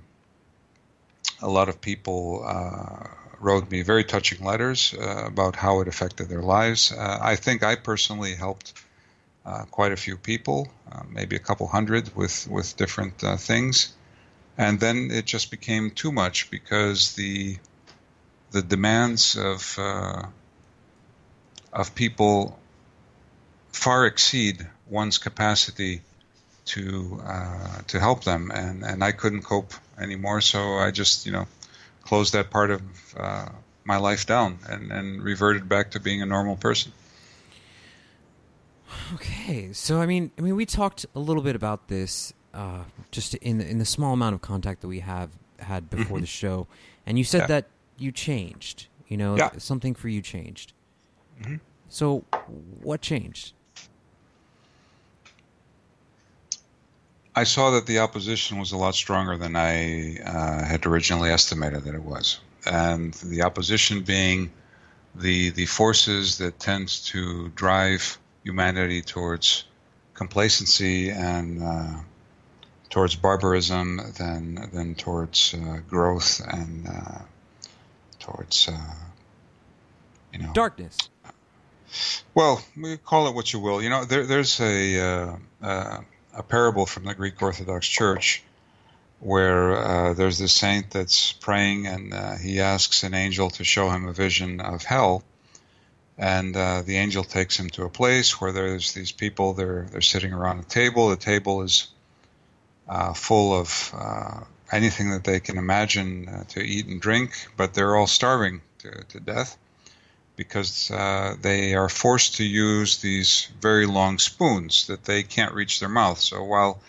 [1.42, 3.08] a lot of people uh,
[3.44, 6.92] wrote me very touching letters uh, about how it affected their lives.
[6.92, 8.74] Uh, I think I personally helped
[9.46, 13.94] uh, quite a few people, uh, maybe a couple hundred with with different uh, things,
[14.58, 17.58] and then it just became too much because the
[18.52, 20.24] the demands of uh,
[21.74, 22.58] of people
[23.74, 26.02] far exceed one's capacity
[26.66, 27.22] to
[27.88, 31.48] to help them, and and I couldn't cope anymore, so I just you know
[32.04, 32.82] closed that part of
[33.18, 33.50] uh,
[33.86, 36.92] my life down and and reverted back to being a normal person.
[39.16, 43.34] Okay, so I mean, I mean, we talked a little bit about this uh, just
[43.36, 46.22] in the, in the small amount of contact that we have had before Mhm.
[46.22, 46.68] the show,
[47.06, 47.48] and you said Yeah.
[47.48, 47.66] that
[47.98, 48.88] you changed.
[49.08, 49.50] You know, Yeah.
[49.58, 50.74] something for you changed.
[51.42, 51.60] Mhm.
[51.90, 52.20] So,
[52.82, 53.54] what changed?
[57.36, 61.84] I saw that the opposition was a lot stronger than I uh, had originally estimated
[61.86, 64.52] that it was, and the opposition being
[65.16, 69.66] the the forces that tend to drive humanity towards
[70.14, 72.00] complacency and uh,
[72.90, 77.20] towards barbarism than than towards uh, growth and uh,
[78.20, 78.94] towards uh,
[80.32, 80.98] you know Darkness.
[82.36, 83.82] well, we call it what you will.
[83.82, 85.98] You know, there, there's a uh, uh,
[86.34, 88.44] a parable from the Greek Orthodox Church
[89.24, 93.90] where uh, there's this saint that's praying and uh, he asks an angel to show
[93.90, 95.24] him a vision of hell,
[96.18, 99.54] and uh, the angel takes him to a place where there's these people.
[99.54, 101.10] They're they're sitting around a table.
[101.10, 101.88] The table is
[102.88, 107.74] uh, full of uh, anything that they can imagine uh, to eat and drink, but
[107.74, 109.58] they're all starving to, to death
[110.36, 115.80] because uh, they are forced to use these very long spoons that they can't reach
[115.80, 116.20] their mouth.
[116.20, 116.82] So while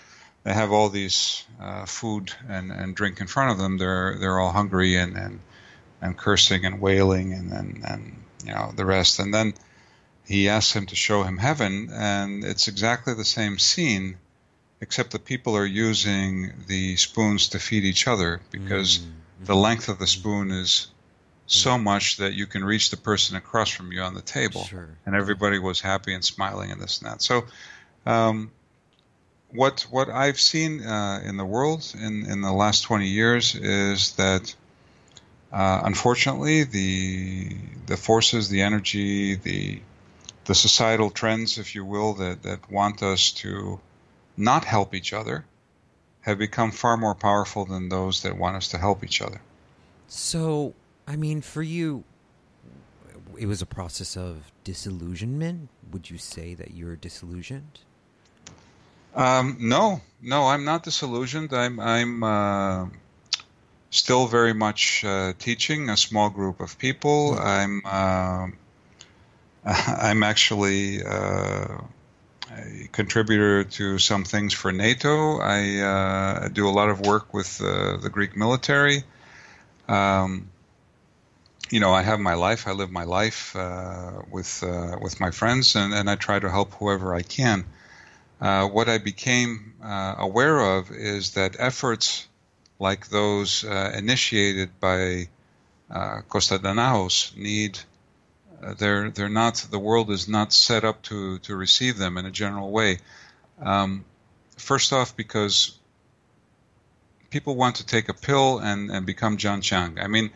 [0.44, 4.38] they have all these uh, food and, and drink in front of them, they're they're
[4.38, 5.40] all hungry and, and,
[6.00, 9.18] and cursing and wailing and, and, and you know the rest.
[9.18, 9.54] And then
[10.26, 14.16] he asks him to show him heaven, and it's exactly the same scene,
[14.80, 19.04] except the people are using the spoons to feed each other because
[19.44, 20.88] the length of the spoon is
[21.46, 24.64] so much that you can reach the person across from you on the table.
[24.64, 24.88] Sure.
[25.04, 27.22] And everybody was happy and smiling and this and that.
[27.22, 27.44] So,
[28.06, 28.50] um,
[29.50, 34.12] what what I've seen uh, in the world in, in the last 20 years is
[34.12, 34.54] that
[35.52, 39.80] uh, unfortunately the the forces, the energy, the
[40.46, 43.80] the societal trends, if you will, that, that want us to
[44.36, 45.44] not help each other
[46.20, 49.40] have become far more powerful than those that want us to help each other.
[50.08, 50.74] So,
[51.06, 52.04] I mean, for you,
[53.38, 55.68] it was a process of disillusionment.
[55.92, 57.80] Would you say that you're disillusioned?
[59.14, 61.52] Um, no, no, I'm not disillusioned.
[61.52, 62.86] I'm I'm uh,
[63.90, 67.38] still very much uh, teaching a small group of people.
[67.38, 68.48] I'm uh,
[69.64, 71.78] I'm actually uh,
[72.50, 75.38] a contributor to some things for NATO.
[75.38, 79.04] I uh, do a lot of work with uh, the Greek military.
[79.88, 80.50] Um,
[81.74, 82.68] you know, I have my life.
[82.68, 86.48] I live my life uh, with uh, with my friends, and, and I try to
[86.48, 87.64] help whoever I can.
[88.40, 92.28] Uh, what I became uh, aware of is that efforts
[92.78, 95.26] like those uh, initiated by
[95.90, 97.80] uh, Kostas Danaos need
[98.62, 102.24] uh, they're they're not the world is not set up to to receive them in
[102.24, 102.98] a general way.
[103.60, 104.04] Um,
[104.58, 105.76] first off, because
[107.30, 109.98] people want to take a pill and, and become John Chang.
[109.98, 110.30] I mean,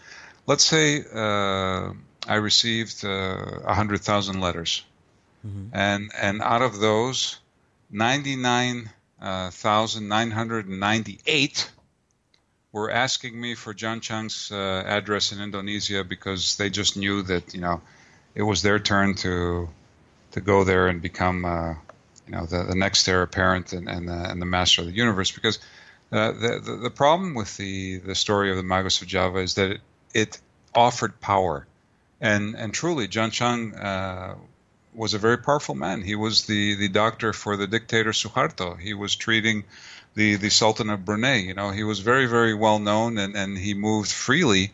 [0.49, 1.93] let's say uh,
[2.27, 4.85] I received uh, a hundred thousand letters,
[5.73, 7.39] and and out of those,
[7.91, 8.91] ninety nine
[9.21, 11.71] thousand nine hundred ninety eight
[12.73, 17.55] were asking me for John Chang's uh, address in Indonesia because they just knew that
[17.55, 17.81] you know
[18.35, 19.69] it was their turn to
[20.33, 21.75] to go there and become uh,
[22.27, 24.95] you know the, the next heir apparent and and, uh, and the master of the
[24.95, 25.59] universe because
[26.13, 29.55] uh, the, the the problem with the the story of the Magus of Java is
[29.55, 29.81] that it,
[30.15, 30.41] it
[30.75, 31.67] offered power.
[32.21, 34.35] And and truly John Chang uh,
[34.95, 36.03] was a very powerful man.
[36.03, 38.79] He was the the doctor for the dictator Suharto.
[38.79, 39.65] He was treating
[40.15, 41.39] the the Sultan of Brunei.
[41.39, 44.73] You know he was very very well known and and he moved freely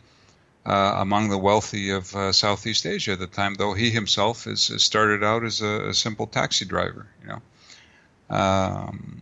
[0.66, 4.72] uh, among the wealthy of uh, Southeast Asia at the time, though he himself is,
[4.78, 7.06] started out as a, a simple taxi driver.
[7.22, 7.42] You know,
[8.34, 9.20] um,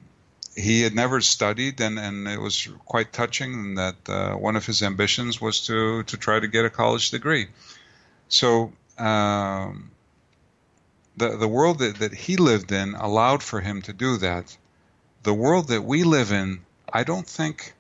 [0.56, 4.82] he had never studied, and, and it was quite touching that uh, one of his
[4.82, 7.48] ambitions was to to try to get a college degree.
[8.28, 8.72] So.
[8.98, 9.90] Um,
[11.16, 14.56] the, the world that, that he lived in allowed for him to do that.
[15.24, 16.60] The world that we live in,
[16.92, 17.74] I don't think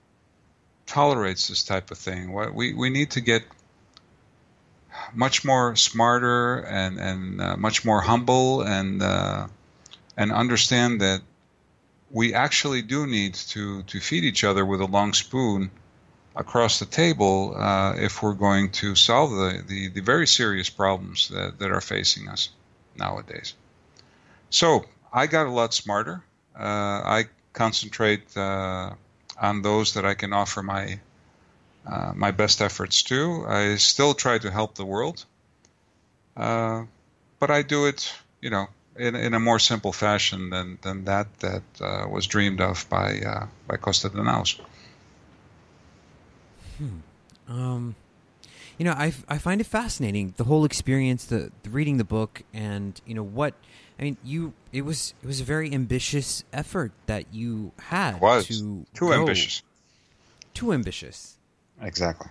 [0.86, 2.32] tolerates this type of thing.
[2.32, 3.42] We we need to get
[5.14, 9.46] much more smarter and and uh, much more humble and uh,
[10.16, 11.22] and understand that
[12.12, 15.70] we actually do need to to feed each other with a long spoon
[16.36, 21.28] across the table uh, if we're going to solve the, the, the very serious problems
[21.28, 22.48] that, that are facing us
[22.96, 23.54] nowadays.
[24.48, 26.22] So I got a lot smarter.
[26.58, 28.92] Uh, I concentrate uh,
[29.40, 31.00] on those that I can offer my
[31.86, 33.44] uh, my best efforts to.
[33.48, 35.24] I still try to help the world,
[36.36, 36.84] uh,
[37.40, 41.26] but I do it, you know, in, in a more simple fashion than, than that
[41.40, 44.22] that uh, was dreamed of by uh, by Costa de.
[46.78, 46.98] Hmm.
[47.48, 47.94] Um,
[48.78, 52.42] you know, I, I find it fascinating the whole experience, the, the reading the book,
[52.52, 53.54] and you know what.
[53.98, 58.16] I mean, you it was it was a very ambitious effort that you had.
[58.16, 59.12] It was to too go.
[59.12, 59.62] ambitious.
[60.54, 61.38] Too ambitious.
[61.80, 62.28] Exactly.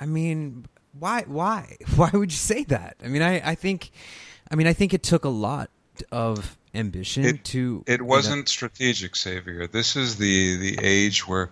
[0.00, 0.66] I mean,
[0.98, 1.24] why?
[1.26, 1.76] Why?
[1.96, 2.96] Why would you say that?
[3.04, 3.90] I mean, I, I think,
[4.50, 5.70] I mean, I think it took a lot
[6.12, 7.84] of ambition It- to.
[7.86, 9.66] It you know- wasn't strategic, Xavier.
[9.66, 11.50] This is the the age where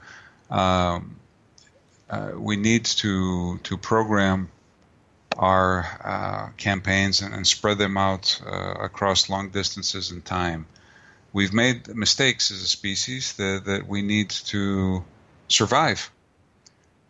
[0.50, 1.16] um,
[2.10, 4.50] uh, we need to to program
[5.38, 10.66] our uh, campaigns and, and spread them out uh, across long distances in time.
[11.32, 15.02] We've made mistakes as a species that, that we need to
[15.48, 16.10] survive.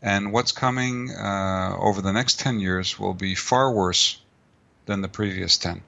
[0.01, 4.22] And what's coming uh, over the next 10 years will be far worse
[4.87, 5.83] than the previous 10.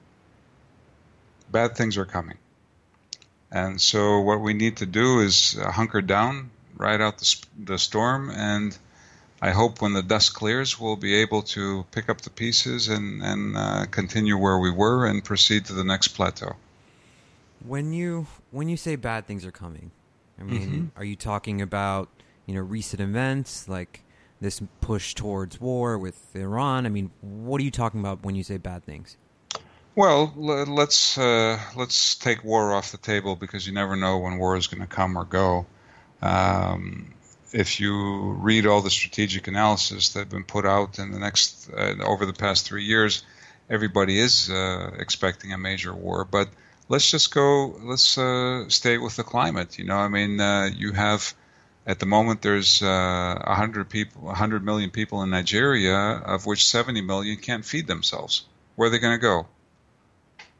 [1.51, 2.37] Bad things are coming.
[3.51, 7.47] And so, what we need to do is uh, hunker down, ride out the, sp-
[7.57, 8.77] the storm, and
[9.41, 13.21] I hope when the dust clears, we'll be able to pick up the pieces and,
[13.21, 16.55] and uh, continue where we were and proceed to the next plateau.
[17.65, 19.91] when you when you say bad things are coming,
[20.39, 20.99] I mean, Mm-hmm.
[20.99, 22.09] are you talking about
[22.45, 24.01] you know recent events like
[24.41, 26.85] this push towards war with Iran?
[26.85, 29.17] I mean, what are you talking about when you say bad things?
[29.95, 34.57] Well, let's uh, let's take war off the table because you never know when war
[34.57, 35.65] is going to come or go.
[36.21, 37.13] Um,
[37.53, 41.69] if you read all the strategic analysis that have been put out in the next
[41.69, 43.23] uh, over the past three years,
[43.69, 46.25] everybody is uh, expecting a major war.
[46.25, 46.49] But
[46.89, 47.79] let's just go.
[47.81, 49.79] Let's uh, stay with the climate.
[49.79, 51.33] You know, I mean, uh, you have
[51.85, 57.01] at the moment there's uh, 100 people, 100 million people in Nigeria, of which 70
[57.01, 58.45] million can't feed themselves.
[58.75, 59.47] Where are they going to go?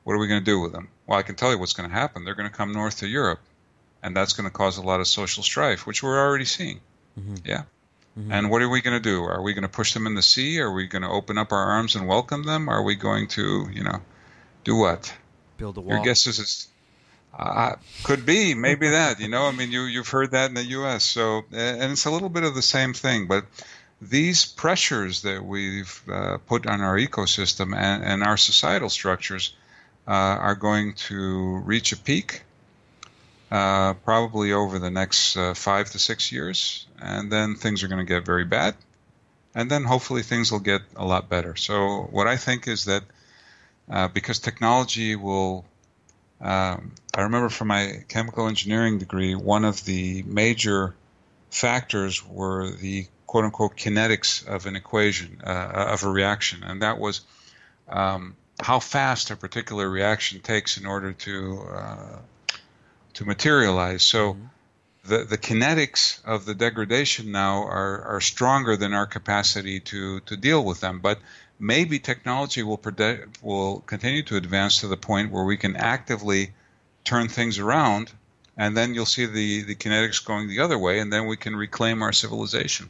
[0.03, 0.89] What are we going to do with them?
[1.07, 2.25] Well, I can tell you what's going to happen.
[2.25, 3.39] They're going to come north to Europe,
[4.03, 6.79] and that's going to cause a lot of social strife, which we're already seeing.
[7.43, 7.63] Yeah.
[8.29, 9.23] And what are we going to do?
[9.23, 10.61] Are we going to push them in the sea?
[10.61, 12.69] Are we going to open up our arms and welcome them?
[12.69, 13.99] Are we going to, you know,
[14.63, 15.13] do what?
[15.57, 15.95] Build a wall.
[15.95, 16.67] Your guess is, is
[18.03, 19.19] could be maybe that.
[19.19, 21.03] You know, I mean, you you've heard that in the U.S.
[21.03, 23.45] So, and it's a little bit of the same thing, but
[24.01, 29.55] these pressures that we've uh, put on our ecosystem and, and our societal structures
[30.07, 32.43] uh, are going to reach a peak
[33.51, 38.05] uh, probably over the next uh, five to six years, and then things are going
[38.05, 38.75] to get very bad,
[39.53, 41.55] and then hopefully things will get a lot better.
[41.55, 43.03] So, what I think is that
[43.89, 45.65] uh, because technology will
[46.41, 50.95] um, I remember from my chemical engineering degree, one of the major
[51.49, 56.63] factors were the quote unquote kinetics of an equation, uh, of a reaction.
[56.63, 57.21] And that was
[57.87, 62.19] um, how fast a particular reaction takes in order to, uh,
[63.13, 64.03] to materialize.
[64.03, 64.37] So
[65.05, 70.37] the, the kinetics of the degradation now are, are stronger than our capacity to, to
[70.37, 70.99] deal with them.
[70.99, 71.19] But
[71.59, 76.53] maybe technology will predict, will continue to advance to the point where we can actively
[77.03, 78.11] turn things around,
[78.57, 81.55] and then you'll see the, the kinetics going the other way, and then we can
[81.55, 82.89] reclaim our civilization.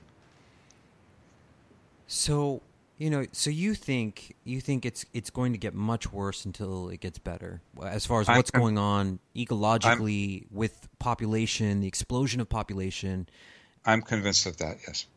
[2.07, 2.61] So
[2.97, 6.88] you know, so you think you think it's it's going to get much worse until
[6.89, 12.39] it gets better, as far as I'm what's going on ecologically with population, the explosion
[12.39, 13.28] of population.
[13.86, 14.78] I'm convinced of that.
[14.88, 15.07] Yes.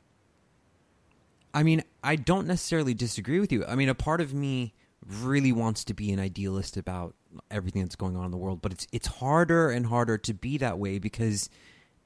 [1.55, 3.65] I mean, I don't necessarily disagree with you.
[3.67, 4.75] I mean, a part of me
[5.07, 7.15] really wants to be an idealist about
[7.51, 10.59] everything that's going on in the world, but it's it's harder and harder to be
[10.59, 11.49] that way because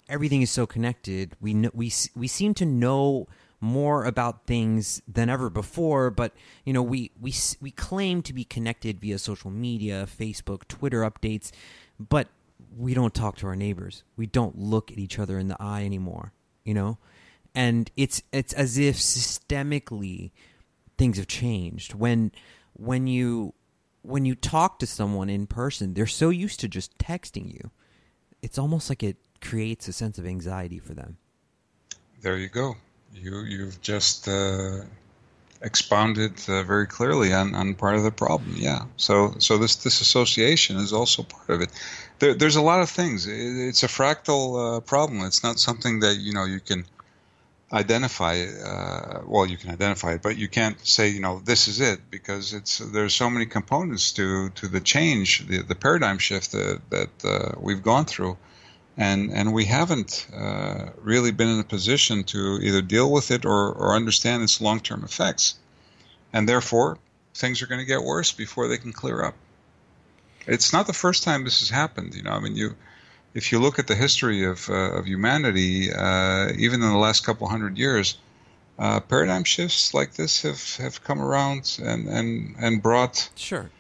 [0.09, 1.37] everything is so connected.
[1.41, 3.29] We we we seem to know
[3.61, 6.33] more about things than ever before, but
[6.65, 11.51] you know, we we we claim to be connected via social media, Facebook, Twitter updates,
[11.99, 12.29] but
[12.77, 14.03] we don't talk to our neighbors.
[14.17, 16.33] We don't look at each other in the eye anymore,
[16.65, 16.99] you know?
[17.55, 20.31] And it's it's as if systemically
[20.97, 21.95] things have changed.
[21.95, 22.33] When
[22.73, 23.55] when you
[24.03, 27.71] when you talk to someone in person, they're so used to just texting you.
[28.43, 31.19] It's almost like it creates a sense of anxiety for them.
[32.23, 32.77] There you go.
[33.15, 34.83] You you've just uh,
[35.61, 38.55] expounded uh, very clearly on, on part of the problem.
[38.57, 38.85] Yeah.
[38.97, 41.71] So so this this association is also part of it.
[42.19, 43.27] There, there's a lot of things.
[43.27, 45.23] It, it's a fractal uh, problem.
[45.23, 46.85] It's not something that you know you can
[47.73, 48.45] identify.
[48.45, 52.01] Uh, well, you can identify it, but you can't say you know this is it
[52.11, 56.81] because it's there's so many components to to the change, the the paradigm shift that
[56.91, 58.37] that uh, we've gone through
[58.97, 63.45] and and we haven't uh, really been in a position to either deal with it
[63.45, 65.55] or, or understand its long-term effects,
[66.33, 66.99] and therefore
[67.35, 69.35] things are going to get worse before they can clear up.
[70.47, 72.15] It's not the first time this has happened.
[72.15, 72.77] You know, I mean, you
[73.35, 77.25] if you look at the history of uh, of humanity, uh, even in the last
[77.25, 78.19] couple hundred years,
[78.79, 83.71] uh, paradigm shifts like this have, have come around and, and, and brought sure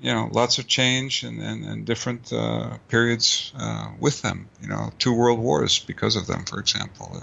[0.00, 4.48] you know, lots of change and, and, and different uh, periods uh, with them.
[4.62, 7.22] You know, two world wars because of them, for example.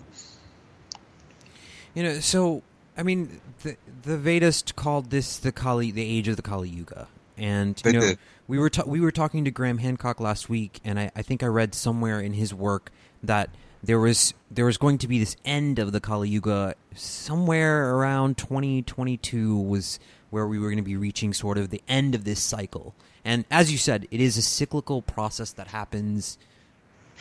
[1.96, 2.62] You know, so
[2.96, 7.08] I mean, the the Vedas called this the Kali, the age of the Kali Yuga,
[7.38, 8.20] and you they know, did.
[8.48, 11.44] we were ta- we were talking to Graham Hancock last week, and I, I think
[11.44, 12.92] I read somewhere in his work
[13.24, 13.50] that
[13.84, 18.38] there was there was going to be this end of the Kali Yuga somewhere around
[18.38, 22.42] 2022 was where we were going to be reaching sort of the end of this
[22.42, 22.96] cycle.
[23.24, 26.38] And as you said, it is a cyclical process that happens,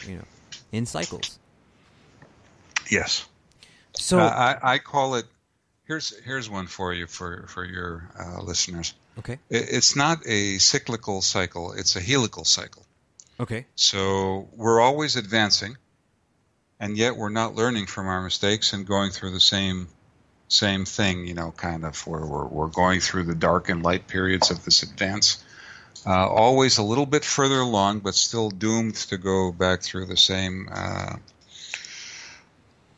[0.07, 0.25] you know,
[0.73, 1.39] in cycles.
[2.91, 3.27] Yes.
[3.95, 5.27] So uh, I, I call it.
[5.87, 8.95] Here's here's one for you for for your uh, listeners.
[9.19, 12.85] Okay, it's not a cyclical cycle; it's a helical cycle.
[13.41, 15.77] okay, So we're always advancing,
[16.81, 19.89] and yet we're not learning from our mistakes and going through the same
[20.49, 21.27] same thing.
[21.27, 24.65] You know, kind of where we're we're going through the dark and light periods of
[24.65, 25.43] this advance.
[26.05, 30.17] Uh, always a little bit further along, but still doomed to go back through the
[30.17, 31.17] same uh,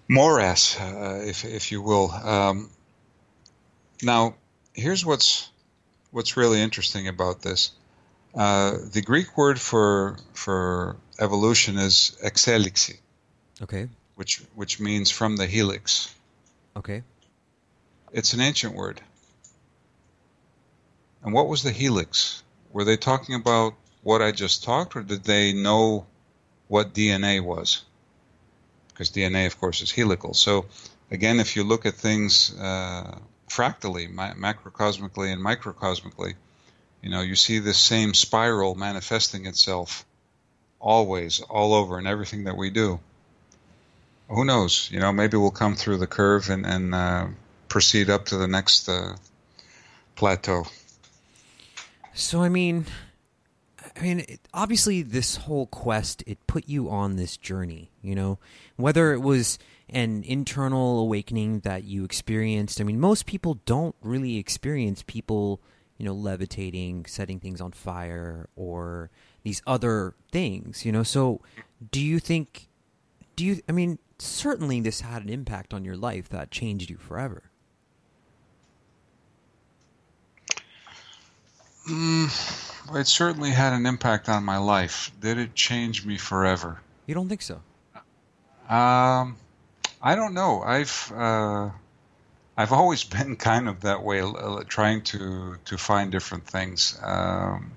[0.08, 2.10] morass, uh, if if you will.
[2.10, 2.70] Um,
[4.02, 4.34] now,
[4.74, 5.48] here's what's
[6.11, 7.72] what's really interesting about this.
[8.34, 12.98] Uh, the Greek word for for evolution is exelixi,
[13.62, 16.14] okay, which which means from the helix.
[16.76, 17.02] okay.
[18.12, 19.00] It's an ancient word.
[21.22, 22.42] And what was the helix?
[22.72, 26.06] Were they talking about what I just talked, or did they know
[26.68, 27.84] what DNA was?
[28.88, 30.32] Because DNA, of course, is helical.
[30.34, 30.66] So,
[31.11, 33.18] again, if you look at things uh,
[33.49, 36.34] fractally, ma- macrocosmically and microcosmically,
[37.03, 40.05] you know, you see this same spiral manifesting itself
[40.80, 43.01] always, all over, in everything that we do.
[44.28, 44.90] Who knows?
[44.92, 47.26] You know, maybe we'll come through the curve and, and uh,
[47.68, 49.16] proceed up to the next uh,
[50.16, 50.64] plateau.
[52.14, 52.86] So I mean,
[53.96, 57.90] I mean, it, obviously, this whole quest it put you on this journey.
[58.03, 58.38] You know,
[58.76, 59.59] whether it was
[59.91, 62.80] an internal awakening that you experienced.
[62.80, 65.61] I mean, most people don't really experience people,
[65.97, 69.11] you know, levitating, setting things on fire, or
[69.43, 70.84] these other things.
[70.84, 71.41] You know, so
[71.91, 72.68] do you think?
[73.36, 73.61] Do you?
[73.68, 77.45] I mean, certainly this had an impact on your life that changed you forever.
[81.89, 85.11] Mm, it certainly had an impact on my life.
[85.20, 86.80] Did it change me forever?
[87.07, 87.62] You don't think so?
[88.68, 89.36] Um,
[90.01, 90.62] I don't know.
[90.62, 91.70] I've uh,
[92.57, 94.22] I've always been kind of that way,
[94.68, 96.99] trying to to find different things.
[97.03, 97.72] Um,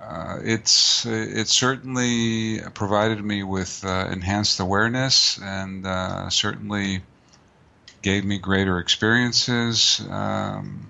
[0.00, 7.02] uh, it's it certainly provided me with uh, enhanced awareness and uh, certainly
[8.02, 10.00] gave me greater experiences.
[10.08, 10.88] Um,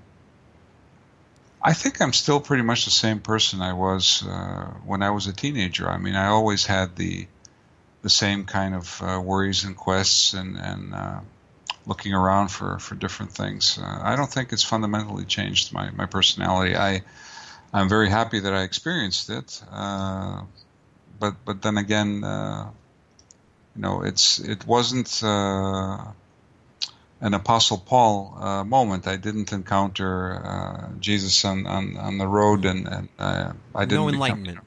[1.63, 5.27] I think I'm still pretty much the same person I was uh, when I was
[5.27, 5.89] a teenager.
[5.89, 7.27] I mean, I always had the
[8.03, 11.21] the same kind of uh, worries and quests and and uh,
[11.87, 13.79] looking around for for different things.
[13.79, 16.77] Uh, I don't think it's fundamentally changed my my personality.
[16.77, 17.03] I
[17.73, 20.43] I'm very happy that I experienced it, uh,
[21.19, 22.71] but but then again, uh,
[23.75, 25.23] you know, it's it wasn't
[27.21, 29.07] an Apostle Paul uh, moment.
[29.07, 34.05] I didn't encounter uh, Jesus on, on, on the road, and, and uh, I didn't.
[34.05, 34.59] No enlightenment.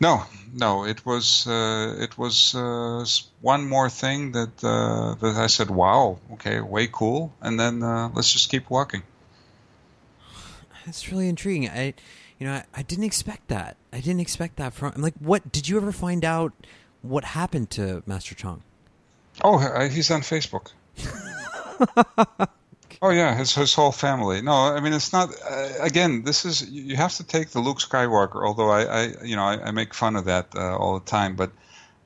[0.00, 0.84] No, no.
[0.84, 3.04] It was uh, it was uh,
[3.40, 8.10] one more thing that uh, that I said, "Wow, okay, way cool," and then uh,
[8.14, 9.02] let's just keep walking.
[10.84, 11.68] That's really intriguing.
[11.68, 11.94] I,
[12.38, 13.76] you know, I, I didn't expect that.
[13.92, 14.92] I didn't expect that from.
[14.94, 15.50] I'm like, what?
[15.50, 16.52] Did you ever find out
[17.02, 18.62] what happened to Master Chong?
[19.42, 20.72] Oh, uh, he's on Facebook.
[23.02, 24.42] oh yeah, his his whole family.
[24.42, 25.30] No, I mean it's not.
[25.48, 28.46] Uh, again, this is you have to take the Luke Skywalker.
[28.46, 31.36] Although I, I you know, I, I make fun of that uh, all the time,
[31.36, 31.50] but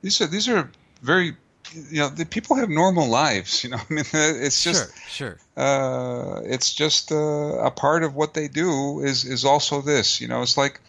[0.02, 0.70] these are these are
[1.02, 1.36] very
[1.72, 5.38] you know the people have normal lives you know i mean it's just sure, sure.
[5.56, 10.28] Uh, it's just uh, a part of what they do is is also this you
[10.28, 10.80] know it's like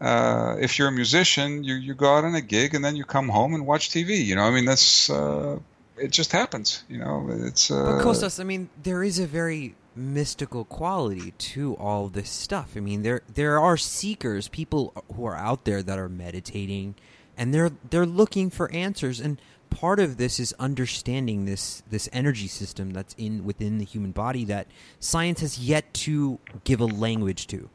[0.00, 3.04] uh, if you're a musician you you go out on a gig and then you
[3.04, 5.58] come home and watch tv you know i mean that's uh,
[5.96, 9.74] it just happens you know it's uh, but Kostas, i mean there is a very
[9.96, 15.36] mystical quality to all this stuff i mean there there are seekers people who are
[15.36, 16.94] out there that are meditating
[17.36, 19.38] and they're they're looking for answers and
[19.74, 24.44] part of this is understanding this this energy system that's in within the human body
[24.44, 24.66] that
[25.00, 27.68] science has yet to give a language to.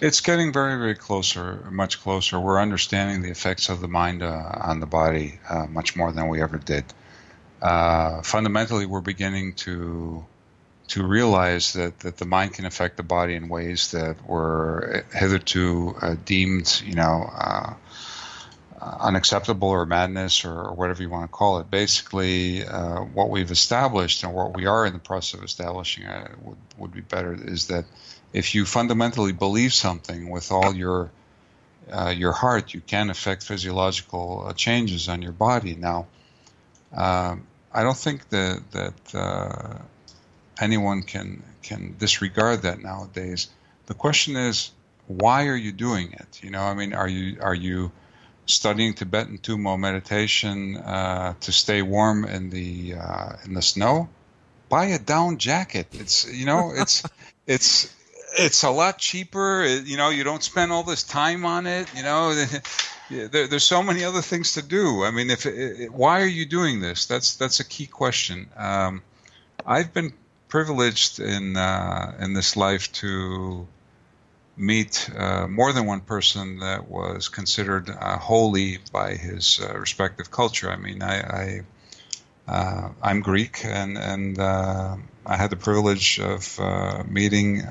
[0.00, 2.40] It's getting very, very closer, much closer.
[2.40, 6.28] We're understanding the effects of the mind uh, on the body uh, much more than
[6.28, 6.84] we ever did.
[7.62, 10.24] Uh, fundamentally, we're beginning to
[10.88, 15.94] to realize that, that the mind can affect the body in ways that were hitherto
[16.02, 17.74] uh, deemed, you know, uh,
[19.00, 21.70] unacceptable or madness or, or, whatever you want to call it.
[21.70, 26.28] Basically, uh, what we've established and what we are in the process of establishing uh,
[26.42, 27.84] would, would be better is that
[28.32, 31.10] if you fundamentally believe something with all your
[31.90, 35.74] uh, your heart, you can affect physiological changes on your body.
[35.74, 36.06] Now,
[36.94, 39.78] um, I don't think that that uh,
[40.60, 43.48] anyone can can disregard that nowadays.
[43.86, 44.70] The question is,
[45.06, 46.40] why are you doing it?
[46.42, 47.92] You know, I mean, are you are you
[48.46, 54.08] studying Tibetan Tummo meditation uh, to stay warm in the uh, in the snow,
[54.68, 55.88] buy a down jacket.
[55.92, 57.02] It's you know it's
[57.46, 57.94] it's
[58.38, 59.64] it's a lot cheaper.
[59.64, 61.88] You know you don't spend all this time on it.
[61.94, 62.44] You know
[63.12, 65.04] there, there's so many other things to do.
[65.04, 67.06] I mean, if it, why are you doing this?
[67.06, 68.48] That's that's a key question.
[68.56, 69.02] Um,
[69.66, 70.12] I've been
[70.48, 73.66] privileged in uh, in this life to
[74.56, 80.30] meet uh, more than one person that was considered uh, holy by his uh, respective
[80.30, 80.70] culture.
[80.70, 81.62] I mean, I, I
[82.48, 86.58] am uh, Greek, and and uh, I had the privilege of
[87.08, 87.62] meeting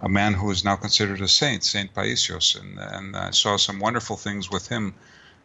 [0.00, 3.80] a man who is now considered a saint, Saint Paisios, and and I saw some
[3.80, 4.94] wonderful things with him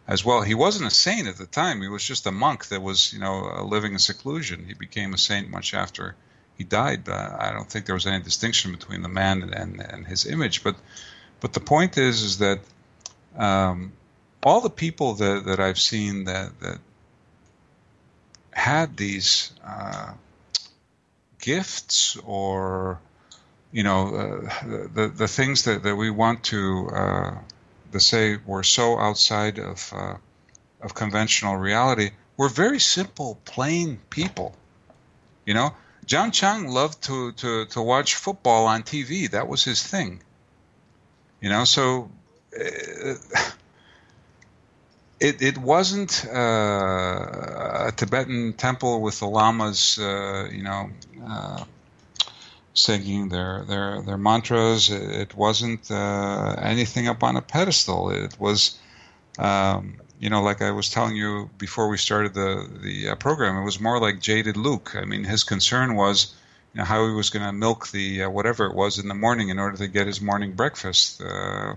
[0.08, 0.42] as well.
[0.42, 3.20] He wasn't a saint at the time; he was just a monk that was, you
[3.20, 4.66] know, living in seclusion.
[4.66, 6.16] He became a saint much after
[6.58, 7.10] he died.
[7.10, 10.26] Uh, I don't think there was any distinction between the man and, and, and his
[10.26, 10.64] image.
[10.64, 10.76] But
[11.42, 12.60] but the point is is that
[13.36, 13.92] um,
[14.44, 16.80] all the people that, that I've seen that that
[18.52, 20.14] had these uh,
[21.40, 23.00] gifts or
[23.76, 26.62] you know uh, the the things that, that we want to
[27.02, 27.34] uh,
[27.92, 30.16] to say were so outside of uh,
[30.82, 34.56] of conventional reality were very simple, plain people.
[35.46, 35.74] You know,
[36.06, 39.30] John Chang loved to, to, to watch football on TV.
[39.32, 40.22] That was his thing.
[41.42, 42.10] You know, so
[42.58, 42.64] uh,
[45.20, 50.90] it, it wasn't uh, a Tibetan temple with the lamas, uh, you know,
[51.28, 51.64] uh,
[52.76, 54.92] singing their, their, their mantras.
[54.92, 58.12] It wasn't uh, anything up on a pedestal.
[58.12, 58.78] It was
[59.38, 63.58] um, you know, like I was telling you before we started the the uh, program,
[63.58, 64.96] it was more like jaded Luke.
[64.96, 66.34] I mean, his concern was,
[66.74, 69.14] you know, how he was going to milk the uh, whatever it was in the
[69.14, 71.22] morning in order to get his morning breakfast.
[71.22, 71.76] Uh,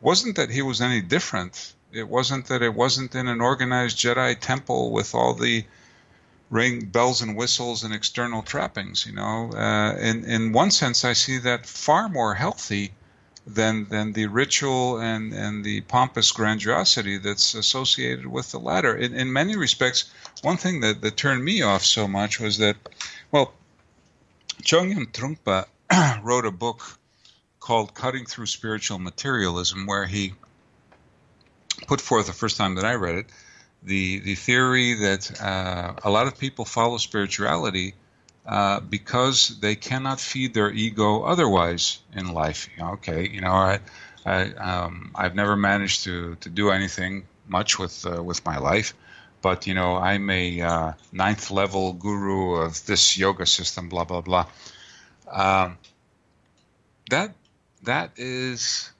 [0.00, 1.74] wasn't that he was any different.
[1.92, 5.64] It wasn't that it wasn't in an organized Jedi temple with all the
[6.50, 9.06] ring bells and whistles and external trappings.
[9.06, 12.92] You know, uh, in in one sense, I see that far more healthy
[13.46, 18.94] than than the ritual and and the pompous grandiosity that's associated with the latter.
[18.96, 20.10] In, in many respects,
[20.42, 22.76] one thing that, that turned me off so much was that,
[23.30, 23.54] well,
[24.62, 25.66] Chögyam Trungpa
[26.22, 26.98] wrote a book
[27.60, 30.34] called Cutting Through Spiritual Materialism, where he
[31.86, 33.26] put forth the first time that I read it
[33.82, 37.94] the the theory that uh, a lot of people follow spirituality
[38.46, 42.68] uh, because they cannot feed their ego otherwise in life.
[42.74, 43.80] You know, okay, you know, I,
[44.26, 48.94] I, um, I've never managed to, to do anything much with uh, with my life,
[49.42, 53.88] but you know, I'm a uh, ninth level guru of this yoga system.
[53.88, 54.46] Blah blah blah.
[55.30, 55.78] Um,
[57.10, 57.34] that
[57.84, 58.90] that is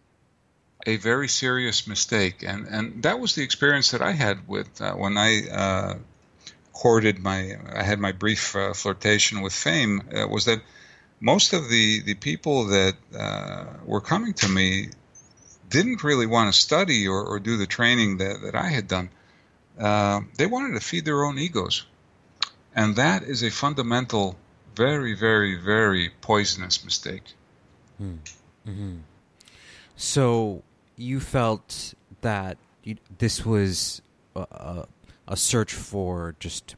[0.87, 4.93] a very serious mistake, and and that was the experience that I had with uh,
[4.93, 5.95] when I uh,
[6.73, 10.63] courted my, I had my brief uh, flirtation with fame uh, was that
[11.21, 14.89] most of the the people that uh, were coming to me
[15.69, 19.09] didn't really want to study or, or do the training that, that I had done.
[19.79, 21.87] Uh, they wanted to feed their own egos,
[22.75, 24.37] and that is a fundamental,
[24.75, 27.23] very, very, very poisonous mistake.
[27.99, 28.17] Hmm.
[28.67, 28.97] Mm-hmm.
[29.97, 30.63] So
[31.01, 34.03] you felt that you, this was
[34.37, 34.85] a,
[35.27, 36.77] a search for just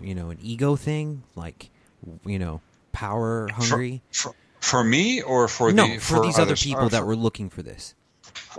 [0.00, 1.70] you know an ego thing, like
[2.26, 2.60] you know
[2.92, 4.02] power hungry?
[4.10, 7.16] For, for, for me or for no, the for, these other people Uh, that were
[7.16, 7.94] looking for this.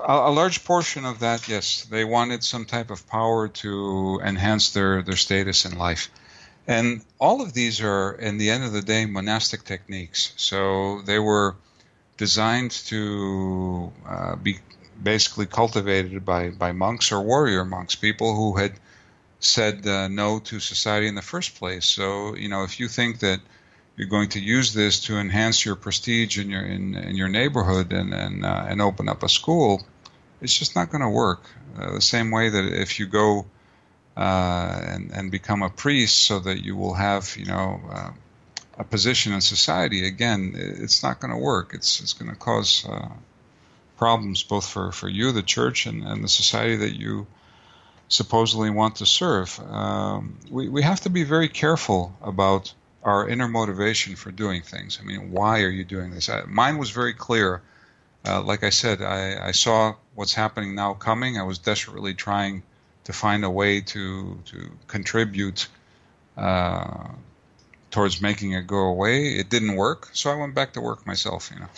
[0.07, 4.71] a, a large portion of that, yes, they wanted some type of power to enhance
[4.71, 6.09] their their status in life,
[6.67, 10.33] and all of these are, in the end of the day, monastic techniques.
[10.37, 11.55] So they were
[12.17, 14.59] designed to uh, be
[15.01, 18.73] basically cultivated by by monks or warrior monks, people who had
[19.39, 21.85] said uh, no to society in the first place.
[21.85, 23.39] So you know, if you think that
[23.95, 27.93] you're going to use this to enhance your prestige in your in, in your neighborhood
[27.93, 29.85] and and uh, and open up a school,
[30.41, 31.43] it's just not going to work.
[31.77, 33.45] Uh, the same way that if you go
[34.17, 38.11] uh, and and become a priest so that you will have you know uh,
[38.77, 41.73] a position in society, again, it's not going to work.
[41.73, 43.09] It's it's going to cause uh,
[43.97, 47.27] problems both for for you, the church, and and the society that you
[48.07, 49.59] supposedly want to serve.
[49.59, 52.73] Um, we, we have to be very careful about
[53.03, 54.99] our inner motivation for doing things.
[55.01, 56.29] I mean, why are you doing this?
[56.29, 57.61] I, mine was very clear.
[58.27, 61.37] Uh, like I said, I, I saw what's happening now coming.
[61.37, 62.63] I was desperately trying
[63.03, 65.67] to find a way to to contribute
[66.35, 67.09] uh,
[67.91, 69.27] towards making it go away.
[69.27, 71.51] It didn't work, so I went back to work myself.
[71.53, 71.69] You know.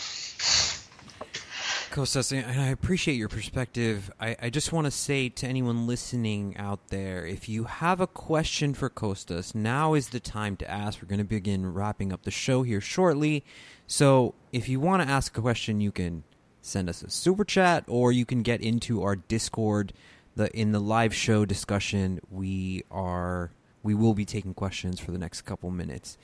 [1.98, 4.12] Kostas, and I appreciate your perspective.
[4.20, 8.06] I, I just want to say to anyone listening out there, if you have a
[8.06, 11.02] question for Kostas, now is the time to ask.
[11.02, 13.44] We're going to begin wrapping up the show here shortly.
[13.88, 16.24] So if you want to ask a question, you can
[16.62, 19.92] send us a super chat or you can get into our Discord.
[20.36, 23.50] The in the live show discussion, we are
[23.82, 26.16] we will be taking questions for the next couple minutes.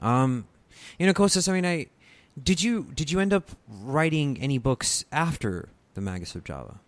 [0.00, 0.48] Um,
[0.98, 1.86] you know, Kostas, I mean, I
[2.42, 6.80] did you did you end up writing any books after the Magus of Java?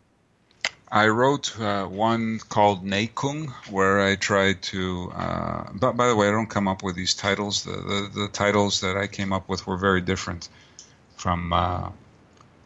[0.90, 5.10] I wrote uh, one called Nei Kung, where I tried to.
[5.14, 7.64] Uh, but by the way, I don't come up with these titles.
[7.64, 10.48] The, the, the titles that I came up with were very different
[11.16, 11.52] from.
[11.52, 11.90] Uh,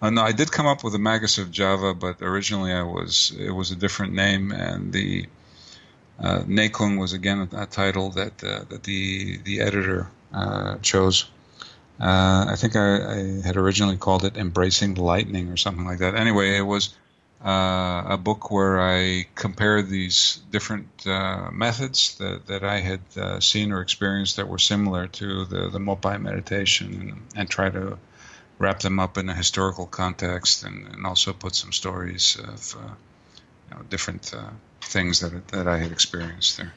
[0.02, 3.34] uh, no, I did come up with the Magus of Java, but originally I was
[3.38, 5.26] it was a different name, and the
[6.18, 10.76] uh, Nei Kung was again a, a title that uh, that the the editor uh,
[10.78, 11.26] chose.
[12.00, 15.98] Uh, I think I, I had originally called it "Embracing the Lightning" or something like
[15.98, 16.14] that.
[16.14, 16.94] Anyway, it was
[17.44, 23.40] uh, a book where I compared these different uh, methods that, that I had uh,
[23.40, 27.98] seen or experienced that were similar to the, the Mopai meditation and, and try to
[28.58, 32.94] wrap them up in a historical context and, and also put some stories of uh,
[33.70, 34.50] you know, different uh,
[34.82, 36.74] things that, that I had experienced there.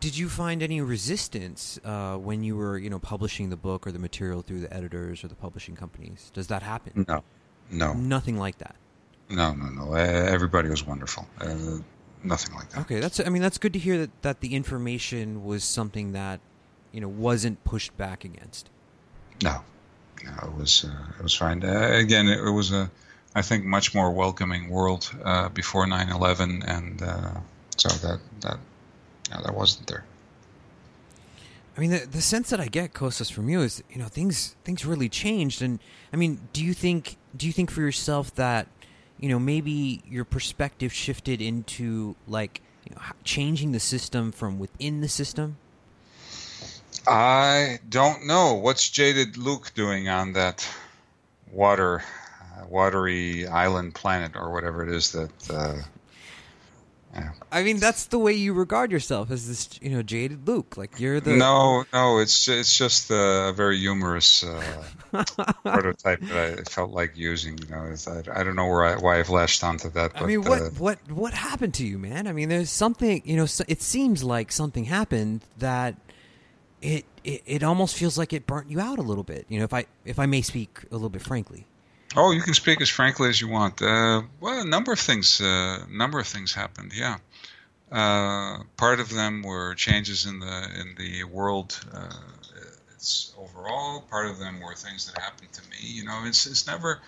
[0.00, 3.92] Did you find any resistance uh, when you were, you know, publishing the book or
[3.92, 6.30] the material through the editors or the publishing companies?
[6.34, 7.04] Does that happen?
[7.08, 7.22] No,
[7.70, 8.76] no, Nothing like that.
[9.30, 9.92] no, no, no.
[9.94, 11.26] Everybody was wonderful.
[11.40, 11.78] Uh,
[12.24, 12.80] nothing like that.
[12.80, 13.20] Okay, that's.
[13.20, 16.40] I mean, that's good to hear that that the information was something that,
[16.92, 18.70] you know, wasn't pushed back against.
[19.42, 19.60] No,
[20.24, 21.62] no, it was uh, it was fine.
[21.62, 22.90] Uh, again, it, it was a,
[23.34, 27.30] I think, much more welcoming world uh, before 9/11, and uh,
[27.76, 28.58] so that that
[29.30, 30.04] no, that wasn't there.
[31.76, 34.56] I mean, the the sense that I get, Kostas, from you is, you know, things
[34.64, 35.78] things really changed, and
[36.12, 38.66] I mean, do you think do you think for yourself that,
[39.20, 45.02] you know, maybe your perspective shifted into like you know, changing the system from within
[45.02, 45.56] the system?
[47.06, 50.68] I don't know what's jaded Luke doing on that
[51.52, 52.02] water,
[52.42, 55.30] uh, watery island planet or whatever it is that.
[55.48, 55.82] Uh,
[57.14, 57.32] yeah.
[57.50, 60.76] I mean, that's the way you regard yourself as this, you know, jaded Luke.
[60.76, 64.84] Like you're the No, no, it's it's just a very humorous uh,
[65.64, 67.58] prototype that I felt like using.
[67.58, 70.12] You know, I, I don't know where I, why I've latched onto that.
[70.12, 72.26] But, I mean, what uh, what what happened to you, man?
[72.26, 73.22] I mean, there's something.
[73.24, 75.96] You know, so, it seems like something happened that
[76.82, 79.46] it, it it almost feels like it burnt you out a little bit.
[79.48, 81.66] You know, if I if I may speak a little bit frankly.
[82.16, 83.82] Oh, you can speak as frankly as you want.
[83.82, 86.92] Uh, well, a number of things, uh, number of things happened.
[86.94, 87.18] Yeah,
[87.92, 91.78] uh, part of them were changes in the in the world.
[91.92, 92.08] Uh,
[92.94, 94.00] it's overall.
[94.02, 95.76] Part of them were things that happened to me.
[95.80, 97.00] You know, it's it's never.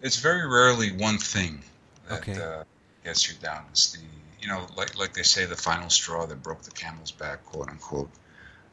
[0.00, 1.62] It's very rarely one thing
[2.08, 2.38] that Okay.
[2.38, 2.64] uh,
[3.04, 3.64] gets you down.
[3.70, 4.00] It's the
[4.40, 7.68] you know, like like they say, the final straw that broke the camel's back, quote
[7.68, 8.10] unquote.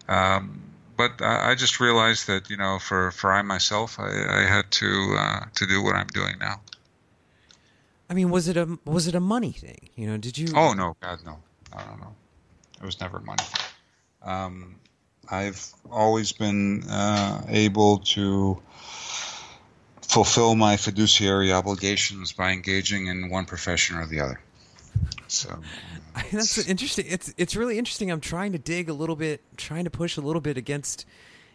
[0.08, 0.62] Um,
[1.00, 4.70] but I I just realized that you know, for, for I myself, I, I had
[4.82, 6.60] to uh, to do what I'm doing now.
[8.10, 9.82] I mean, was it a was it a money thing?
[9.96, 10.48] You know, did you?
[10.56, 11.38] Oh no, God no,
[11.72, 12.14] I don't know.
[12.82, 13.46] It was never money.
[14.22, 14.76] Um,
[15.32, 18.62] I've always been uh, able to
[20.02, 24.42] fulfill my fiduciary obligations by engaging in one profession or the other.
[25.28, 25.60] So
[26.32, 27.06] that's interesting.
[27.08, 28.12] It's it's really interesting.
[28.12, 31.06] I'm trying to dig a little bit, trying to push a little bit against,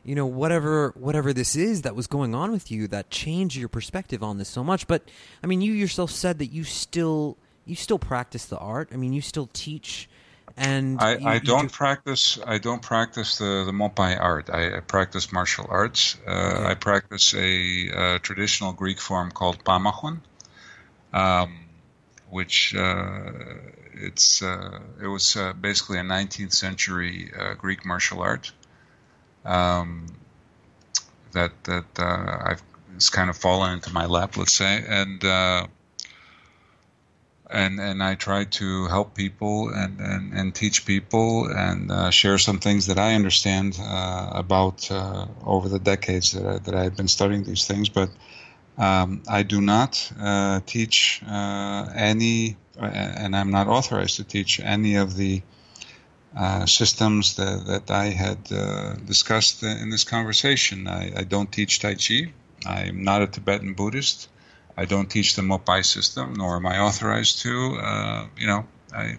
[0.05, 3.69] you know, whatever whatever this is that was going on with you that changed your
[3.69, 4.87] perspective on this so much.
[4.87, 5.03] But
[5.43, 8.91] I mean, you yourself said that you still you still practice the art.
[8.93, 10.09] I mean, you still teach.
[10.57, 12.39] And I, you, I you don't do- practice.
[12.47, 14.51] I don't practice the the Mopai art.
[14.51, 16.17] I, I practice martial arts.
[16.27, 16.65] Uh, Okay.
[16.67, 20.21] I practice a, uh traditional Greek form called Pammachon,
[21.13, 21.64] um,
[22.35, 23.31] which uh,
[23.93, 28.51] it's uh, it was uh, basically a 19th century Greek martial art
[29.45, 30.07] um,
[31.31, 32.63] that that I've
[32.97, 35.25] it's kind of fallen into my lap, let's say, and.
[37.51, 42.39] And and I try to help people and and, and teach people and uh, share
[42.39, 46.97] some things that I understand uh, about uh, over the decades that I, that I've
[46.97, 47.91] been studying these things.
[47.91, 48.11] But
[48.77, 54.97] um, I do not uh, teach uh, any, and I'm not authorized to teach any
[54.97, 55.43] of the
[56.37, 60.89] uh, systems that, that I had uh, discussed in this conversation.
[60.89, 62.33] I, I don't teach Tai Chi.
[62.67, 64.29] I'm not a Tibetan Buddhist.
[64.77, 67.77] I don't teach the Mopai system, nor am I authorized to.
[67.77, 69.19] Uh, you know, I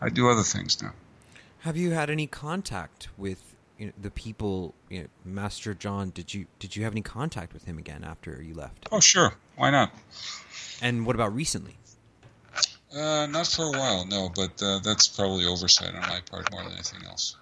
[0.00, 0.92] I do other things now.
[1.60, 3.47] Have you had any contact with
[3.78, 6.10] you know, the people, you know, Master John?
[6.10, 8.88] Did you did you have any contact with him again after you left?
[8.92, 9.92] Oh, sure, why not?
[10.82, 11.76] And what about recently?
[12.92, 14.30] Uh, not for a while, no.
[14.34, 17.36] But uh, that's probably oversight on my part more than anything else.